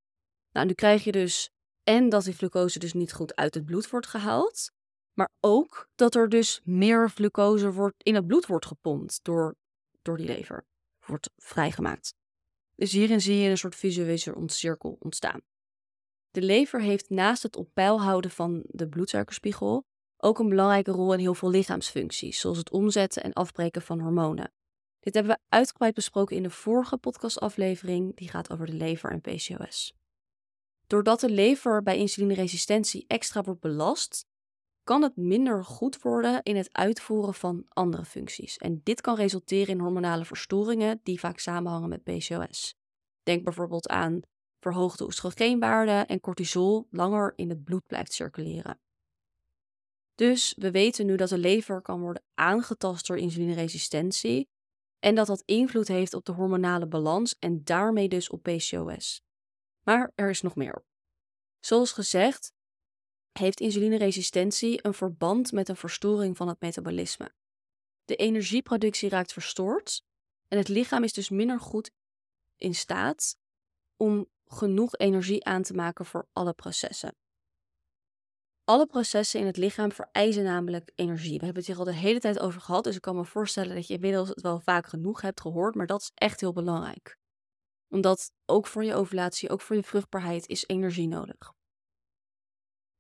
[0.52, 1.50] Nou, nu krijg je dus
[1.82, 4.70] en dat die glucose dus niet goed uit het bloed wordt gehaald,
[5.12, 9.56] maar ook dat er dus meer glucose wordt, in het bloed wordt gepompt door,
[10.02, 10.66] door die lever,
[11.06, 12.14] wordt vrijgemaakt.
[12.74, 15.40] Dus hierin zie je een soort visuele cirkel ontstaan.
[16.30, 19.84] De lever heeft naast het op peil houden van de bloedsuikerspiegel
[20.22, 24.52] ook een belangrijke rol in heel veel lichaamsfuncties, zoals het omzetten en afbreken van hormonen.
[25.00, 29.20] Dit hebben we uitgebreid besproken in de vorige podcastaflevering, die gaat over de lever en
[29.20, 29.94] PCOS.
[30.86, 34.26] Doordat de lever bij insulineresistentie extra wordt belast,
[34.84, 38.56] kan het minder goed worden in het uitvoeren van andere functies.
[38.56, 42.74] En dit kan resulteren in hormonale verstoringen die vaak samenhangen met PCOS.
[43.22, 44.20] Denk bijvoorbeeld aan
[44.60, 48.80] verhoogde oestrogeenwaarden en cortisol langer in het bloed blijft circuleren.
[50.20, 54.48] Dus we weten nu dat de lever kan worden aangetast door insulineresistentie
[54.98, 59.22] en dat dat invloed heeft op de hormonale balans en daarmee dus op PCOS.
[59.82, 60.84] Maar er is nog meer.
[61.60, 62.52] Zoals gezegd,
[63.32, 67.34] heeft insulineresistentie een verband met een verstoring van het metabolisme.
[68.04, 70.04] De energieproductie raakt verstoord
[70.48, 71.90] en het lichaam is dus minder goed
[72.56, 73.36] in staat
[73.96, 77.19] om genoeg energie aan te maken voor alle processen.
[78.70, 81.38] Alle processen in het lichaam vereisen namelijk energie.
[81.38, 83.74] We hebben het hier al de hele tijd over gehad, dus ik kan me voorstellen
[83.74, 87.16] dat je inmiddels het wel vaak genoeg hebt gehoord, maar dat is echt heel belangrijk.
[87.88, 91.52] Omdat ook voor je ovulatie, ook voor je vruchtbaarheid is energie nodig.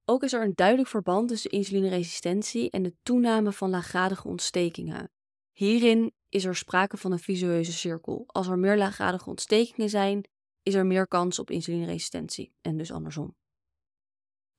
[0.04, 5.10] Ook is er een duidelijk verband tussen insulineresistentie en de toename van laaggradige ontstekingen.
[5.52, 8.24] Hierin is er sprake van een visueuze cirkel.
[8.26, 10.24] Als er meer laaggradige ontstekingen zijn,
[10.62, 13.38] is er meer kans op insulineresistentie en dus andersom.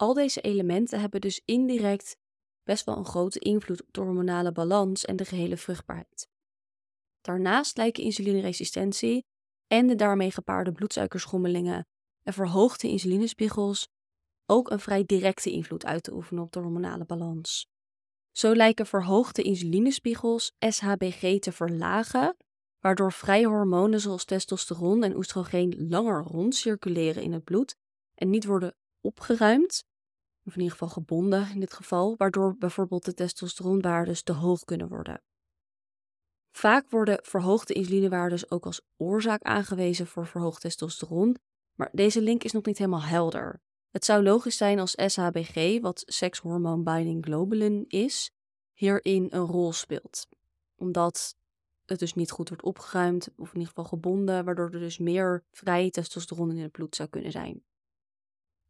[0.02, 2.18] Al deze elementen hebben dus indirect
[2.64, 6.28] best wel een grote invloed op de hormonale balans en de gehele vruchtbaarheid.
[7.22, 9.26] Daarnaast lijken insulineresistentie
[9.68, 11.88] en de daarmee gepaarde bloedsuikerschommelingen
[12.24, 13.88] en verhoogde insulinespiegels
[14.46, 17.68] ook een vrij directe invloed uit te oefenen op de hormonale balans.
[18.32, 22.38] Zo lijken verhoogde insulinespiegels SHBG te verlagen,
[22.80, 27.76] waardoor vrije hormonen zoals testosteron en oestrogeen langer rondcirculeren in het bloed
[28.16, 29.90] en niet worden opgeruimd,
[30.45, 34.88] of in ieder geval gebonden in dit geval, waardoor bijvoorbeeld de testosteronwaardes te hoog kunnen
[34.88, 35.21] worden.
[36.51, 41.38] Vaak worden verhoogde insulinewaardes ook als oorzaak aangewezen voor verhoogd testosteron,
[41.75, 43.62] maar deze link is nog niet helemaal helder.
[43.89, 48.32] Het zou logisch zijn als SHBG, wat sex binding globulin is,
[48.73, 50.27] hierin een rol speelt.
[50.75, 51.36] Omdat
[51.86, 55.43] het dus niet goed wordt opgeruimd, of in ieder geval gebonden, waardoor er dus meer
[55.51, 57.63] vrije testosteron in het bloed zou kunnen zijn.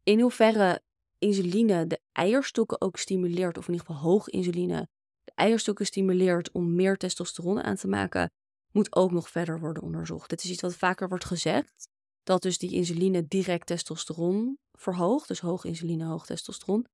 [0.02, 0.82] In hoeverre
[1.22, 4.88] insuline de eierstokken ook stimuleert, of in ieder geval hoog insuline
[5.24, 8.30] de eierstokken stimuleert om meer testosteron aan te maken,
[8.72, 10.30] moet ook nog verder worden onderzocht.
[10.30, 11.88] Dit is iets wat vaker wordt gezegd,
[12.22, 16.86] dat dus die insuline direct testosteron verhoogt, dus hoog insuline, hoog testosteron.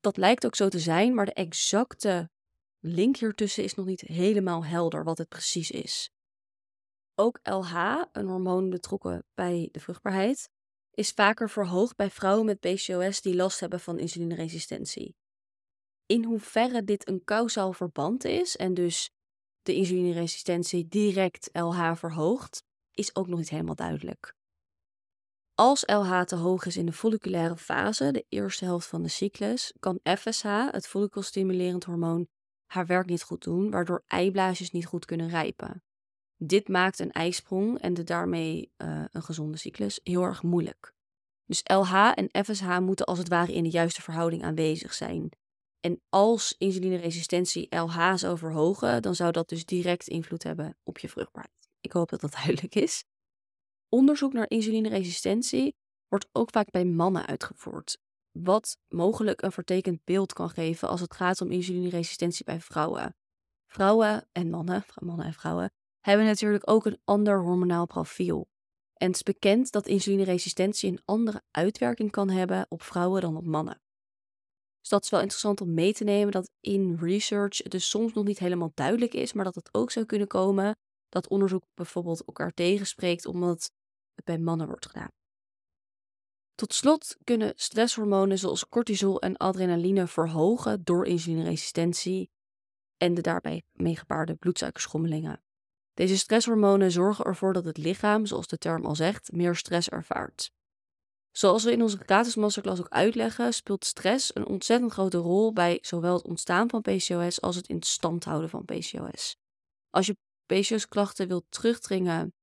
[0.00, 2.30] Dat lijkt ook zo te zijn, maar de exacte
[2.78, 6.10] link hiertussen is nog niet helemaal helder wat het precies is.
[7.14, 10.50] Ook LH, een hormoon betrokken bij de vruchtbaarheid,
[10.98, 15.16] is vaker verhoogd bij vrouwen met PCOS die last hebben van insulineresistentie.
[16.06, 19.10] In hoeverre dit een kausaal verband is en dus
[19.62, 24.34] de insulineresistentie direct LH verhoogt, is ook nog niet helemaal duidelijk.
[25.54, 29.72] Als LH te hoog is in de folliculaire fase, de eerste helft van de cyclus,
[29.78, 32.28] kan FSH, het follicelstimulerend hormoon,
[32.66, 35.82] haar werk niet goed doen, waardoor eiblaasjes niet goed kunnen rijpen.
[36.40, 40.92] Dit maakt een eisprong en de daarmee uh, een gezonde cyclus heel erg moeilijk.
[41.44, 45.30] Dus LH en FSH moeten als het ware in de juiste verhouding aanwezig zijn.
[45.80, 51.08] En als insulineresistentie LH zou verhogen, dan zou dat dus direct invloed hebben op je
[51.08, 51.68] vruchtbaarheid.
[51.80, 53.04] Ik hoop dat dat duidelijk is.
[53.88, 55.76] Onderzoek naar insulineresistentie
[56.08, 57.98] wordt ook vaak bij mannen uitgevoerd,
[58.30, 63.16] wat mogelijk een vertekend beeld kan geven als het gaat om insulineresistentie bij vrouwen.
[63.66, 68.48] Vrouwen en mannen, mannen en vrouwen, hebben natuurlijk ook een ander hormonaal profiel.
[68.94, 73.44] En het is bekend dat insulineresistentie een andere uitwerking kan hebben op vrouwen dan op
[73.44, 73.80] mannen.
[74.80, 78.12] Dus dat is wel interessant om mee te nemen dat in research het dus soms
[78.12, 80.76] nog niet helemaal duidelijk is, maar dat het ook zou kunnen komen
[81.08, 83.70] dat onderzoek bijvoorbeeld elkaar tegenspreekt omdat
[84.14, 85.08] het bij mannen wordt gedaan.
[86.54, 92.30] Tot slot kunnen stresshormonen zoals cortisol en adrenaline verhogen door insulineresistentie
[92.96, 95.42] en de daarbij meegepaarde bloedsuikerschommelingen.
[95.98, 100.50] Deze stresshormonen zorgen ervoor dat het lichaam, zoals de term al zegt, meer stress ervaart.
[101.30, 105.78] Zoals we in onze gratis masterclass ook uitleggen, speelt stress een ontzettend grote rol bij
[105.80, 109.36] zowel het ontstaan van PCOS als het in stand houden van PCOS.
[109.90, 112.34] Als je PCOS-klachten wilt terugdringen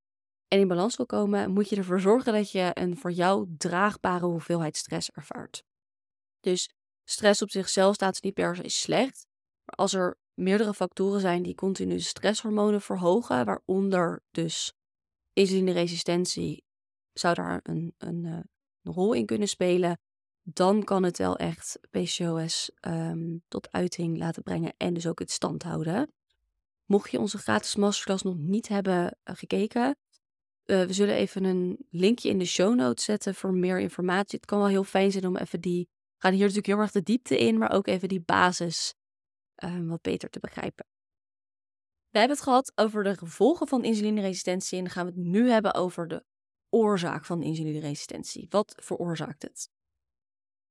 [0.48, 4.26] en in balans wil komen, moet je ervoor zorgen dat je een voor jou draagbare
[4.26, 5.64] hoeveelheid stress ervaart.
[6.40, 6.70] Dus
[7.04, 9.28] stress op zichzelf staat niet per se slecht,
[9.64, 14.74] maar als er meerdere factoren zijn die continu stresshormonen verhogen, waaronder dus
[15.34, 16.64] insulineresistentie
[17.14, 18.44] zou daar een, eh, een
[18.84, 20.00] rol in kunnen spelen,
[20.42, 25.32] dan kan het wel echt PCOS um, tot uiting laten brengen en dus ook het
[25.32, 26.14] stand houden.
[26.86, 29.96] Mocht je onze gratis masterclass nog niet hebben uh, gekeken,
[30.66, 34.40] uh, we zullen even een linkje in de show notes zetten voor meer informatie.
[34.40, 36.92] Het kan wel heel fijn zijn om even die, we gaan hier natuurlijk heel erg
[36.92, 38.94] de diepte in, maar ook even die basis
[39.64, 40.86] uh, wat beter te begrijpen.
[42.10, 45.74] We hebben het gehad over de gevolgen van insulineresistentie en gaan we het nu hebben
[45.74, 46.26] over de
[46.70, 48.46] oorzaak van insulineresistentie.
[48.50, 49.70] Wat veroorzaakt het?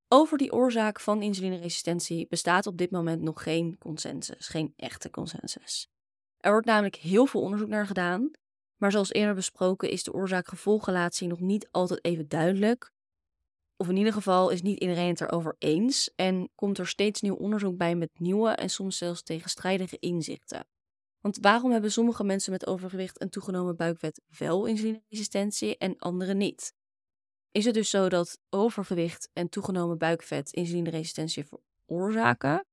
[0.08, 5.88] Over die oorzaak van insulineresistentie bestaat op dit moment nog geen consensus, geen echte consensus.
[6.36, 8.30] Er wordt namelijk heel veel onderzoek naar gedaan,
[8.76, 12.92] maar zoals eerder besproken is de oorzaak-gevolgrelatie nog niet altijd even duidelijk.
[13.84, 17.34] Of in ieder geval is niet iedereen het erover eens en komt er steeds nieuw
[17.34, 20.66] onderzoek bij met nieuwe en soms zelfs tegenstrijdige inzichten.
[21.20, 26.74] Want waarom hebben sommige mensen met overgewicht en toegenomen buikvet wel insulineresistentie en anderen niet?
[27.50, 31.44] Is het dus zo dat overgewicht en toegenomen buikvet insulineresistentie
[31.86, 32.66] veroorzaken?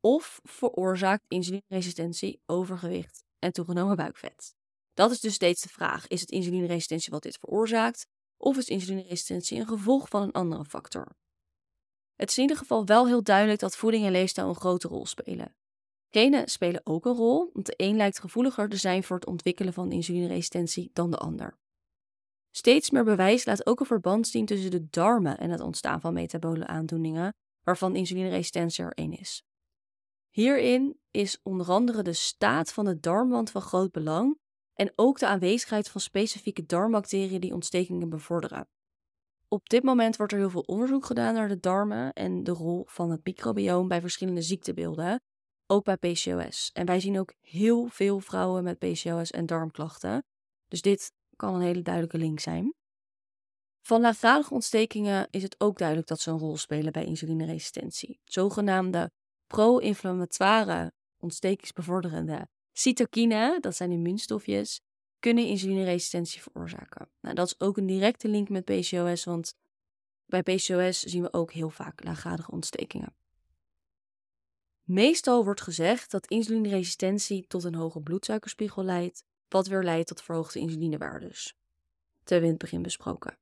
[0.00, 4.54] Of veroorzaakt insulineresistentie overgewicht en toegenomen buikvet?
[4.94, 6.06] Dat is dus steeds de vraag.
[6.06, 8.06] Is het insulineresistentie wat dit veroorzaakt?
[8.36, 11.16] Of is insulineresistentie een gevolg van een andere factor?
[12.14, 15.06] Het is in ieder geval wel heel duidelijk dat voeding en leefstijl een grote rol
[15.06, 15.54] spelen.
[16.08, 19.72] Genen spelen ook een rol, want de een lijkt gevoeliger te zijn voor het ontwikkelen
[19.72, 21.58] van insulineresistentie dan de ander.
[22.50, 26.12] Steeds meer bewijs laat ook een verband zien tussen de darmen en het ontstaan van
[26.12, 29.44] metabole aandoeningen, waarvan insulineresistentie er één is.
[30.30, 34.38] Hierin is onder andere de staat van de darmwand van groot belang
[34.76, 38.68] en ook de aanwezigheid van specifieke darmbacteriën die ontstekingen bevorderen.
[39.48, 42.84] Op dit moment wordt er heel veel onderzoek gedaan naar de darmen en de rol
[42.86, 45.20] van het microbioom bij verschillende ziektebeelden,
[45.66, 46.70] ook bij PCOS.
[46.72, 50.24] En wij zien ook heel veel vrouwen met PCOS en darmklachten.
[50.68, 52.74] Dus dit kan een hele duidelijke link zijn.
[53.86, 58.20] Van laaggradige ontstekingen is het ook duidelijk dat ze een rol spelen bij insulineresistentie.
[58.24, 59.10] Zogenaamde
[59.46, 62.48] pro-inflammatoire ontstekingsbevorderende
[62.78, 64.80] cytokine, dat zijn immuunstofjes,
[65.18, 67.08] kunnen insulineresistentie veroorzaken.
[67.20, 69.54] Nou, dat is ook een directe link met PCOS, want
[70.26, 73.14] bij PCOS zien we ook heel vaak laaggradige ontstekingen.
[74.82, 80.58] Meestal wordt gezegd dat insulineresistentie tot een hoge bloedsuikerspiegel leidt, wat weer leidt tot verhoogde
[80.58, 81.56] insulinewaardes.
[82.24, 83.38] Te hebben we in het begin besproken.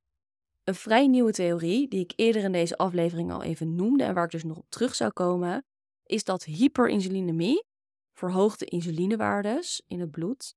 [0.63, 4.25] Een vrij nieuwe theorie, die ik eerder in deze aflevering al even noemde en waar
[4.25, 5.65] ik dus nog op terug zou komen,
[6.05, 7.63] is dat hyperinsulinemie,
[8.15, 10.55] verhoogde insulinewaardes in het bloed,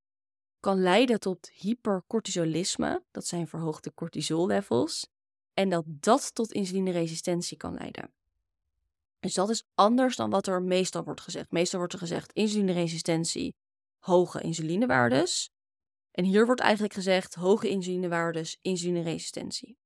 [0.61, 5.09] kan leiden tot hypercortisolisme, dat zijn verhoogde cortisollevels,
[5.55, 8.13] en dat dat tot insulineresistentie kan leiden.
[9.21, 11.51] Dus dat is anders dan wat er meestal wordt gezegd.
[11.51, 13.57] Meestal wordt er gezegd insulineresistentie,
[13.99, 15.51] hoge insulinewaardes.
[16.11, 19.79] En hier wordt eigenlijk gezegd hoge insulinewaardes, insulineresistentie.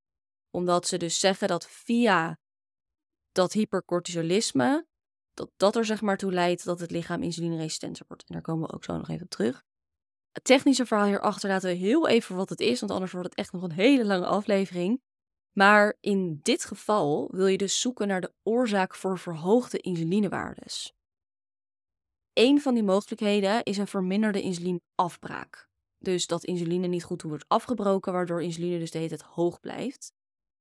[0.50, 2.38] Omdat ze dus zeggen dat via
[3.32, 4.86] dat hypercortisolisme,
[5.34, 8.24] dat dat er zeg maar toe leidt dat het lichaam insulineresistenter wordt.
[8.26, 9.62] En daar komen we ook zo nog even op terug.
[10.32, 13.38] Het technische verhaal hierachter laten we heel even wat het is, want anders wordt het
[13.38, 15.02] echt nog een hele lange aflevering.
[15.52, 20.92] Maar in dit geval wil je dus zoeken naar de oorzaak voor verhoogde insulinewaardes.
[22.32, 25.68] Een van die mogelijkheden is een verminderde insulineafbraak.
[25.98, 30.12] Dus dat insuline niet goed wordt afgebroken, waardoor insuline dus de hele tijd hoog blijft.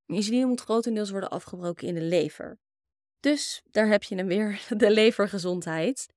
[0.06, 2.60] Insuline moet grotendeels worden afgebroken in de lever.
[3.22, 6.08] Dus daar heb je hem weer, de levergezondheid.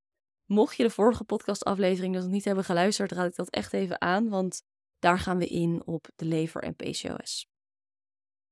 [0.44, 4.28] Mocht je de vorige podcastaflevering nog niet hebben geluisterd, raad ik dat echt even aan,
[4.28, 4.62] want
[4.98, 7.46] daar gaan we in op de lever en PCOS.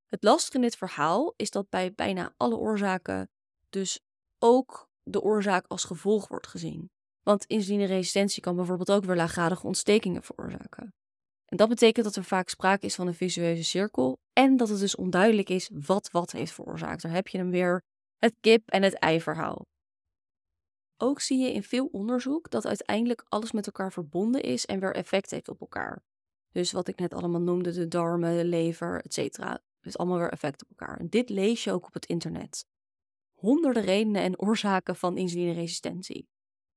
[0.05, 3.29] Het lastige in dit verhaal is dat bij bijna alle oorzaken
[3.69, 3.99] dus
[4.39, 6.89] ook de oorzaak als gevolg wordt gezien.
[7.23, 10.93] Want insulineresistentie kan bijvoorbeeld ook weer laaggradige ontstekingen veroorzaken.
[11.45, 14.79] En dat betekent dat er vaak sprake is van een visueuze cirkel en dat het
[14.79, 17.01] dus onduidelijk is wat wat heeft veroorzaakt.
[17.01, 17.83] Daar heb je hem weer
[18.23, 19.65] het kip- en het ei-verhaal.
[20.97, 24.95] Ook zie je in veel onderzoek dat uiteindelijk alles met elkaar verbonden is en weer
[24.95, 26.03] effect heeft op elkaar.
[26.51, 30.63] Dus wat ik net allemaal noemde, de darmen, de lever, etc heeft allemaal weer effect
[30.63, 30.99] op elkaar.
[30.99, 32.65] En dit lees je ook op het internet.
[33.33, 36.27] Honderden redenen en oorzaken van insulineresistentie.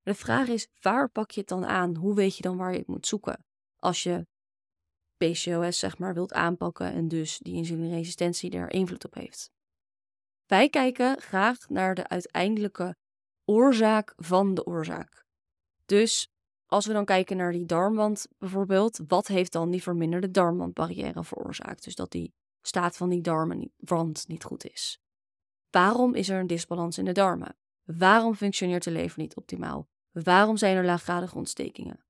[0.02, 1.96] De vraag is, waar pak je het dan aan?
[1.96, 3.44] Hoe weet je dan waar je het moet zoeken?
[3.76, 4.26] Als je
[5.16, 9.50] PCOS zeg maar wilt aanpakken en dus die insulineresistentie er invloed op heeft.
[10.46, 12.96] Wij kijken graag naar de uiteindelijke
[13.44, 15.24] oorzaak van de oorzaak.
[15.86, 16.30] Dus
[16.66, 21.84] als we dan kijken naar die darmwand bijvoorbeeld, wat heeft dan die verminderde darmwandbarrière veroorzaakt?
[21.84, 25.00] Dus dat die staat van die darmenwand niet goed is.
[25.70, 27.56] Waarom is er een disbalans in de darmen?
[27.84, 29.88] Waarom functioneert de lever niet optimaal?
[30.10, 32.04] Waarom zijn er laaggradige ontstekingen?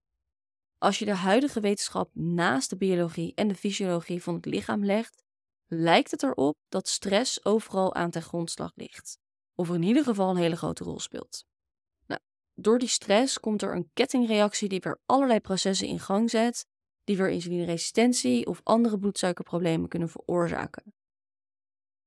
[0.79, 5.25] Als je de huidige wetenschap naast de biologie en de fysiologie van het lichaam legt,
[5.67, 9.19] lijkt het erop dat stress overal aan ten grondslag ligt.
[9.55, 11.45] Of in ieder geval een hele grote rol speelt.
[12.07, 12.21] Nou,
[12.55, 16.67] door die stress komt er een kettingreactie die weer allerlei processen in gang zet,
[17.05, 20.95] die weer insulineresistentie of andere bloedsuikerproblemen kunnen veroorzaken.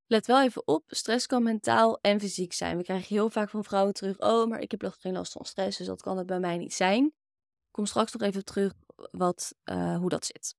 [0.06, 2.78] Let wel even op, stress kan mentaal en fysiek zijn.
[2.78, 5.78] We krijgen heel vaak van vrouwen terug, oh, maar ik heb geen last van stress,
[5.78, 7.06] dus dat kan het bij mij niet zijn.
[7.06, 8.74] Ik kom straks nog even terug
[9.12, 10.56] wat, uh, hoe dat zit.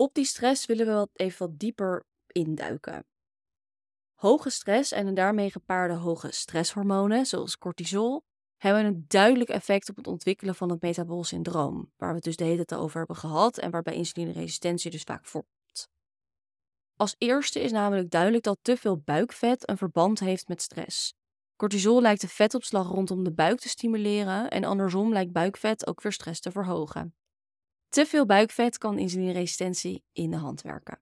[0.00, 3.06] Op die stress willen we wat even wat dieper induiken.
[4.14, 8.22] Hoge stress en een daarmee gepaarde hoge stresshormonen, zoals cortisol,
[8.56, 12.36] hebben een duidelijk effect op het ontwikkelen van het metabool syndroom, waar we het dus
[12.36, 15.88] de hele tijd over hebben gehad en waarbij insulineresistentie dus vaak voorkomt.
[16.96, 21.14] Als eerste is namelijk duidelijk dat te veel buikvet een verband heeft met stress.
[21.56, 26.12] Cortisol lijkt de vetopslag rondom de buik te stimuleren en andersom lijkt buikvet ook weer
[26.12, 27.14] stress te verhogen.
[27.88, 31.00] Te veel buikvet kan insulineresistentie in de hand werken.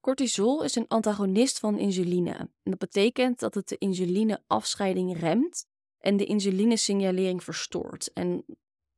[0.00, 2.34] Cortisol is een antagonist van insuline.
[2.36, 5.66] En dat betekent dat het de insulineafscheiding remt
[5.98, 8.12] en de insulinesignalering verstoort.
[8.12, 8.44] En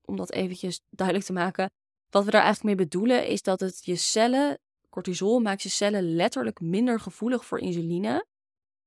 [0.04, 1.70] om dat eventjes duidelijk te maken,
[2.10, 4.58] wat we daar eigenlijk mee bedoelen is dat het je cellen,
[4.88, 8.26] cortisol maakt je cellen letterlijk minder gevoelig voor insuline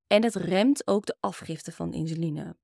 [0.07, 2.57] en het remt ook de afgifte van insuline.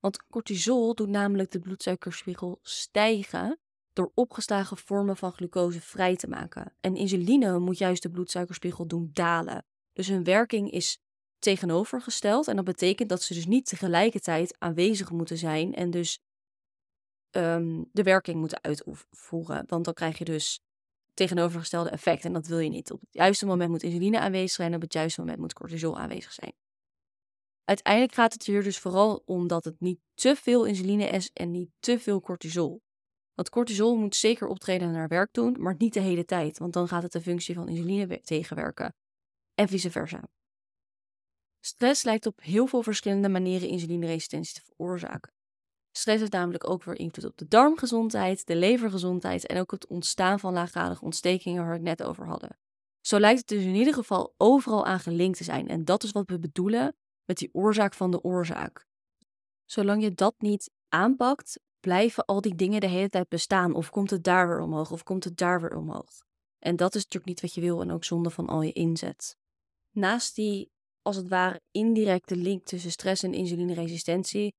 [0.00, 3.58] Want cortisol doet namelijk de bloedsuikerspiegel stijgen
[3.96, 6.74] door opgeslagen vormen van glucose vrij te maken.
[6.80, 9.64] En insuline moet juist de bloedsuikerspiegel doen dalen.
[9.92, 10.98] Dus hun werking is
[11.38, 16.18] tegenovergesteld en dat betekent dat ze dus niet tegelijkertijd aanwezig moeten zijn en dus
[17.30, 19.64] ehm, de werking moeten uitvoeren.
[19.66, 20.60] Want dan krijg je dus
[21.14, 22.90] tegenovergestelde effect en dat wil je niet.
[22.90, 25.98] Op het juiste moment moet insuline aanwezig zijn en op het juiste moment moet cortisol
[25.98, 26.52] aanwezig zijn.
[27.64, 31.50] Uiteindelijk gaat het hier dus vooral om dat het niet te veel insuline is en
[31.50, 32.84] niet te veel cortisol.
[33.36, 36.72] Want cortisol moet zeker optreden en naar werk doen, maar niet de hele tijd, want
[36.72, 38.94] dan gaat het de functie van insuline tegenwerken.
[39.54, 40.28] En vice versa.
[41.60, 45.32] Stress lijkt op heel veel verschillende manieren insulineresistentie te veroorzaken.
[45.96, 50.40] Stress heeft namelijk ook weer invloed op de darmgezondheid, de levergezondheid en ook het ontstaan
[50.40, 52.58] van laaggradige ontstekingen waar we het net over hadden.
[53.00, 56.12] Zo lijkt het dus in ieder geval overal aan gelinkt te zijn en dat is
[56.12, 58.86] wat we bedoelen met die oorzaak van de oorzaak.
[59.64, 63.74] Zolang je dat niet aanpakt, blijven al die dingen de hele tijd bestaan.
[63.74, 66.24] Of komt het daar weer omhoog, of komt het daar weer omhoog.
[66.58, 69.36] En dat is natuurlijk niet wat je wil en ook zonde van al je inzet.
[69.90, 70.70] Naast die,
[71.02, 74.54] als het ware, indirecte link tussen stress en insulineresistentie,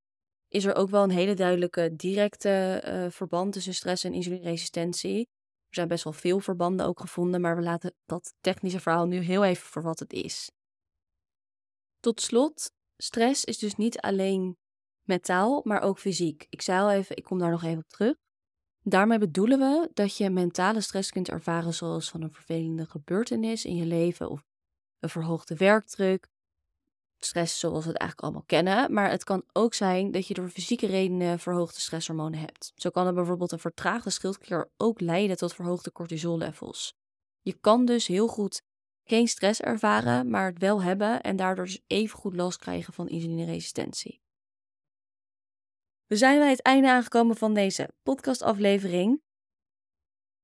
[0.47, 5.19] is er ook wel een hele duidelijke directe uh, verband tussen stress en insulineresistentie.
[5.67, 9.17] Er zijn best wel veel verbanden ook gevonden, maar we laten dat technische verhaal nu
[9.17, 10.51] heel even voor wat het is.
[11.99, 14.57] Tot slot, stress is dus niet alleen
[15.07, 16.47] mentaal, maar ook fysiek.
[16.49, 18.15] Ik zei al even, ik kom daar nog even op terug.
[18.83, 23.75] Daarmee bedoelen we dat je mentale stress kunt ervaren zoals van een vervelende gebeurtenis in
[23.75, 24.43] je leven of
[24.99, 26.27] een verhoogde werkdruk.
[27.17, 30.49] Stress zoals we het eigenlijk allemaal kennen, maar het kan ook zijn dat je door
[30.49, 32.71] fysieke redenen verhoogde stresshormonen hebt.
[32.75, 36.93] Zo kan er bijvoorbeeld een vertraagde schildklier ook leiden tot verhoogde cortisollevels.
[37.41, 38.61] Je kan dus heel goed
[39.03, 43.09] geen stress ervaren, maar het wel hebben en daardoor dus even goed last krijgen van
[43.09, 44.21] insulineresistentie.
[46.07, 49.21] We zijn bij het einde aangekomen van deze podcastaflevering.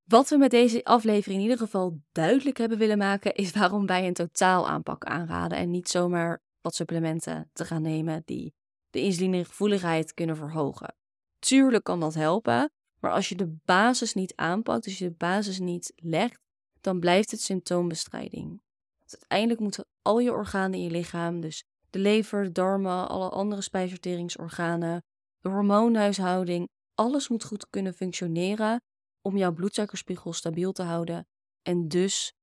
[0.03, 4.07] Wat we met deze aflevering in ieder geval duidelijk hebben willen maken, is waarom wij
[4.07, 8.53] een totaalaanpak aanraden en niet zomaar wat supplementen te gaan nemen die
[8.89, 10.95] de insulinegevoeligheid kunnen verhogen.
[11.39, 15.59] Tuurlijk kan dat helpen, maar als je de basis niet aanpakt, dus je de basis
[15.59, 16.39] niet legt,
[16.81, 18.61] dan blijft het symptoombestrijding.
[18.99, 23.61] Uiteindelijk moeten al je organen in je lichaam, dus de lever, de darmen, alle andere
[23.61, 25.03] spijsverteringsorganen,
[25.43, 28.81] de hormoonhuishouding, alles moet goed kunnen functioneren
[29.21, 31.27] om jouw bloedsuikerspiegel stabiel te houden
[31.61, 32.33] en dus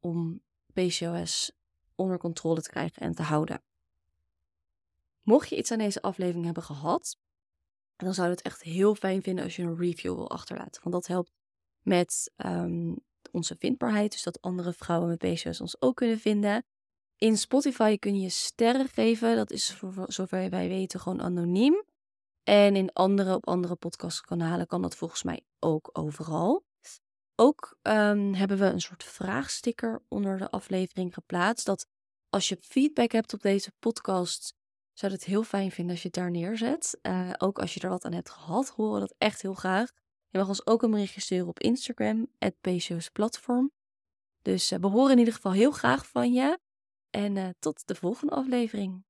[0.00, 0.42] om
[0.72, 1.52] PCOS
[1.94, 3.62] onder controle te krijgen en te houden.
[5.22, 7.16] Mocht je iets aan deze aflevering hebben gehad,
[7.96, 10.82] dan zou ik het echt heel fijn vinden als je een review wil achterlaten.
[10.82, 11.32] Want dat helpt
[11.80, 12.96] met um,
[13.30, 16.64] onze vindbaarheid, dus dat andere vrouwen met PCOS ons ook kunnen vinden.
[17.16, 21.84] In Spotify kun je sterren geven, dat is voor zover wij weten gewoon anoniem.
[22.44, 26.64] En in andere, op andere podcastkanalen kan dat volgens mij ook overal.
[27.34, 31.66] Ook um, hebben we een soort vraagsticker onder de aflevering geplaatst.
[31.66, 31.86] Dat
[32.28, 34.54] als je feedback hebt op deze podcast,
[34.92, 36.98] zou het heel fijn vinden als je het daar neerzet.
[37.02, 39.90] Uh, ook als je er wat aan hebt gehad, horen we dat echt heel graag.
[40.28, 42.54] Je mag ons ook een berichtje sturen op Instagram, het
[43.12, 43.72] Platform.
[44.42, 46.58] Dus uh, we horen in ieder geval heel graag van je.
[47.10, 49.04] En uh, tot de volgende aflevering.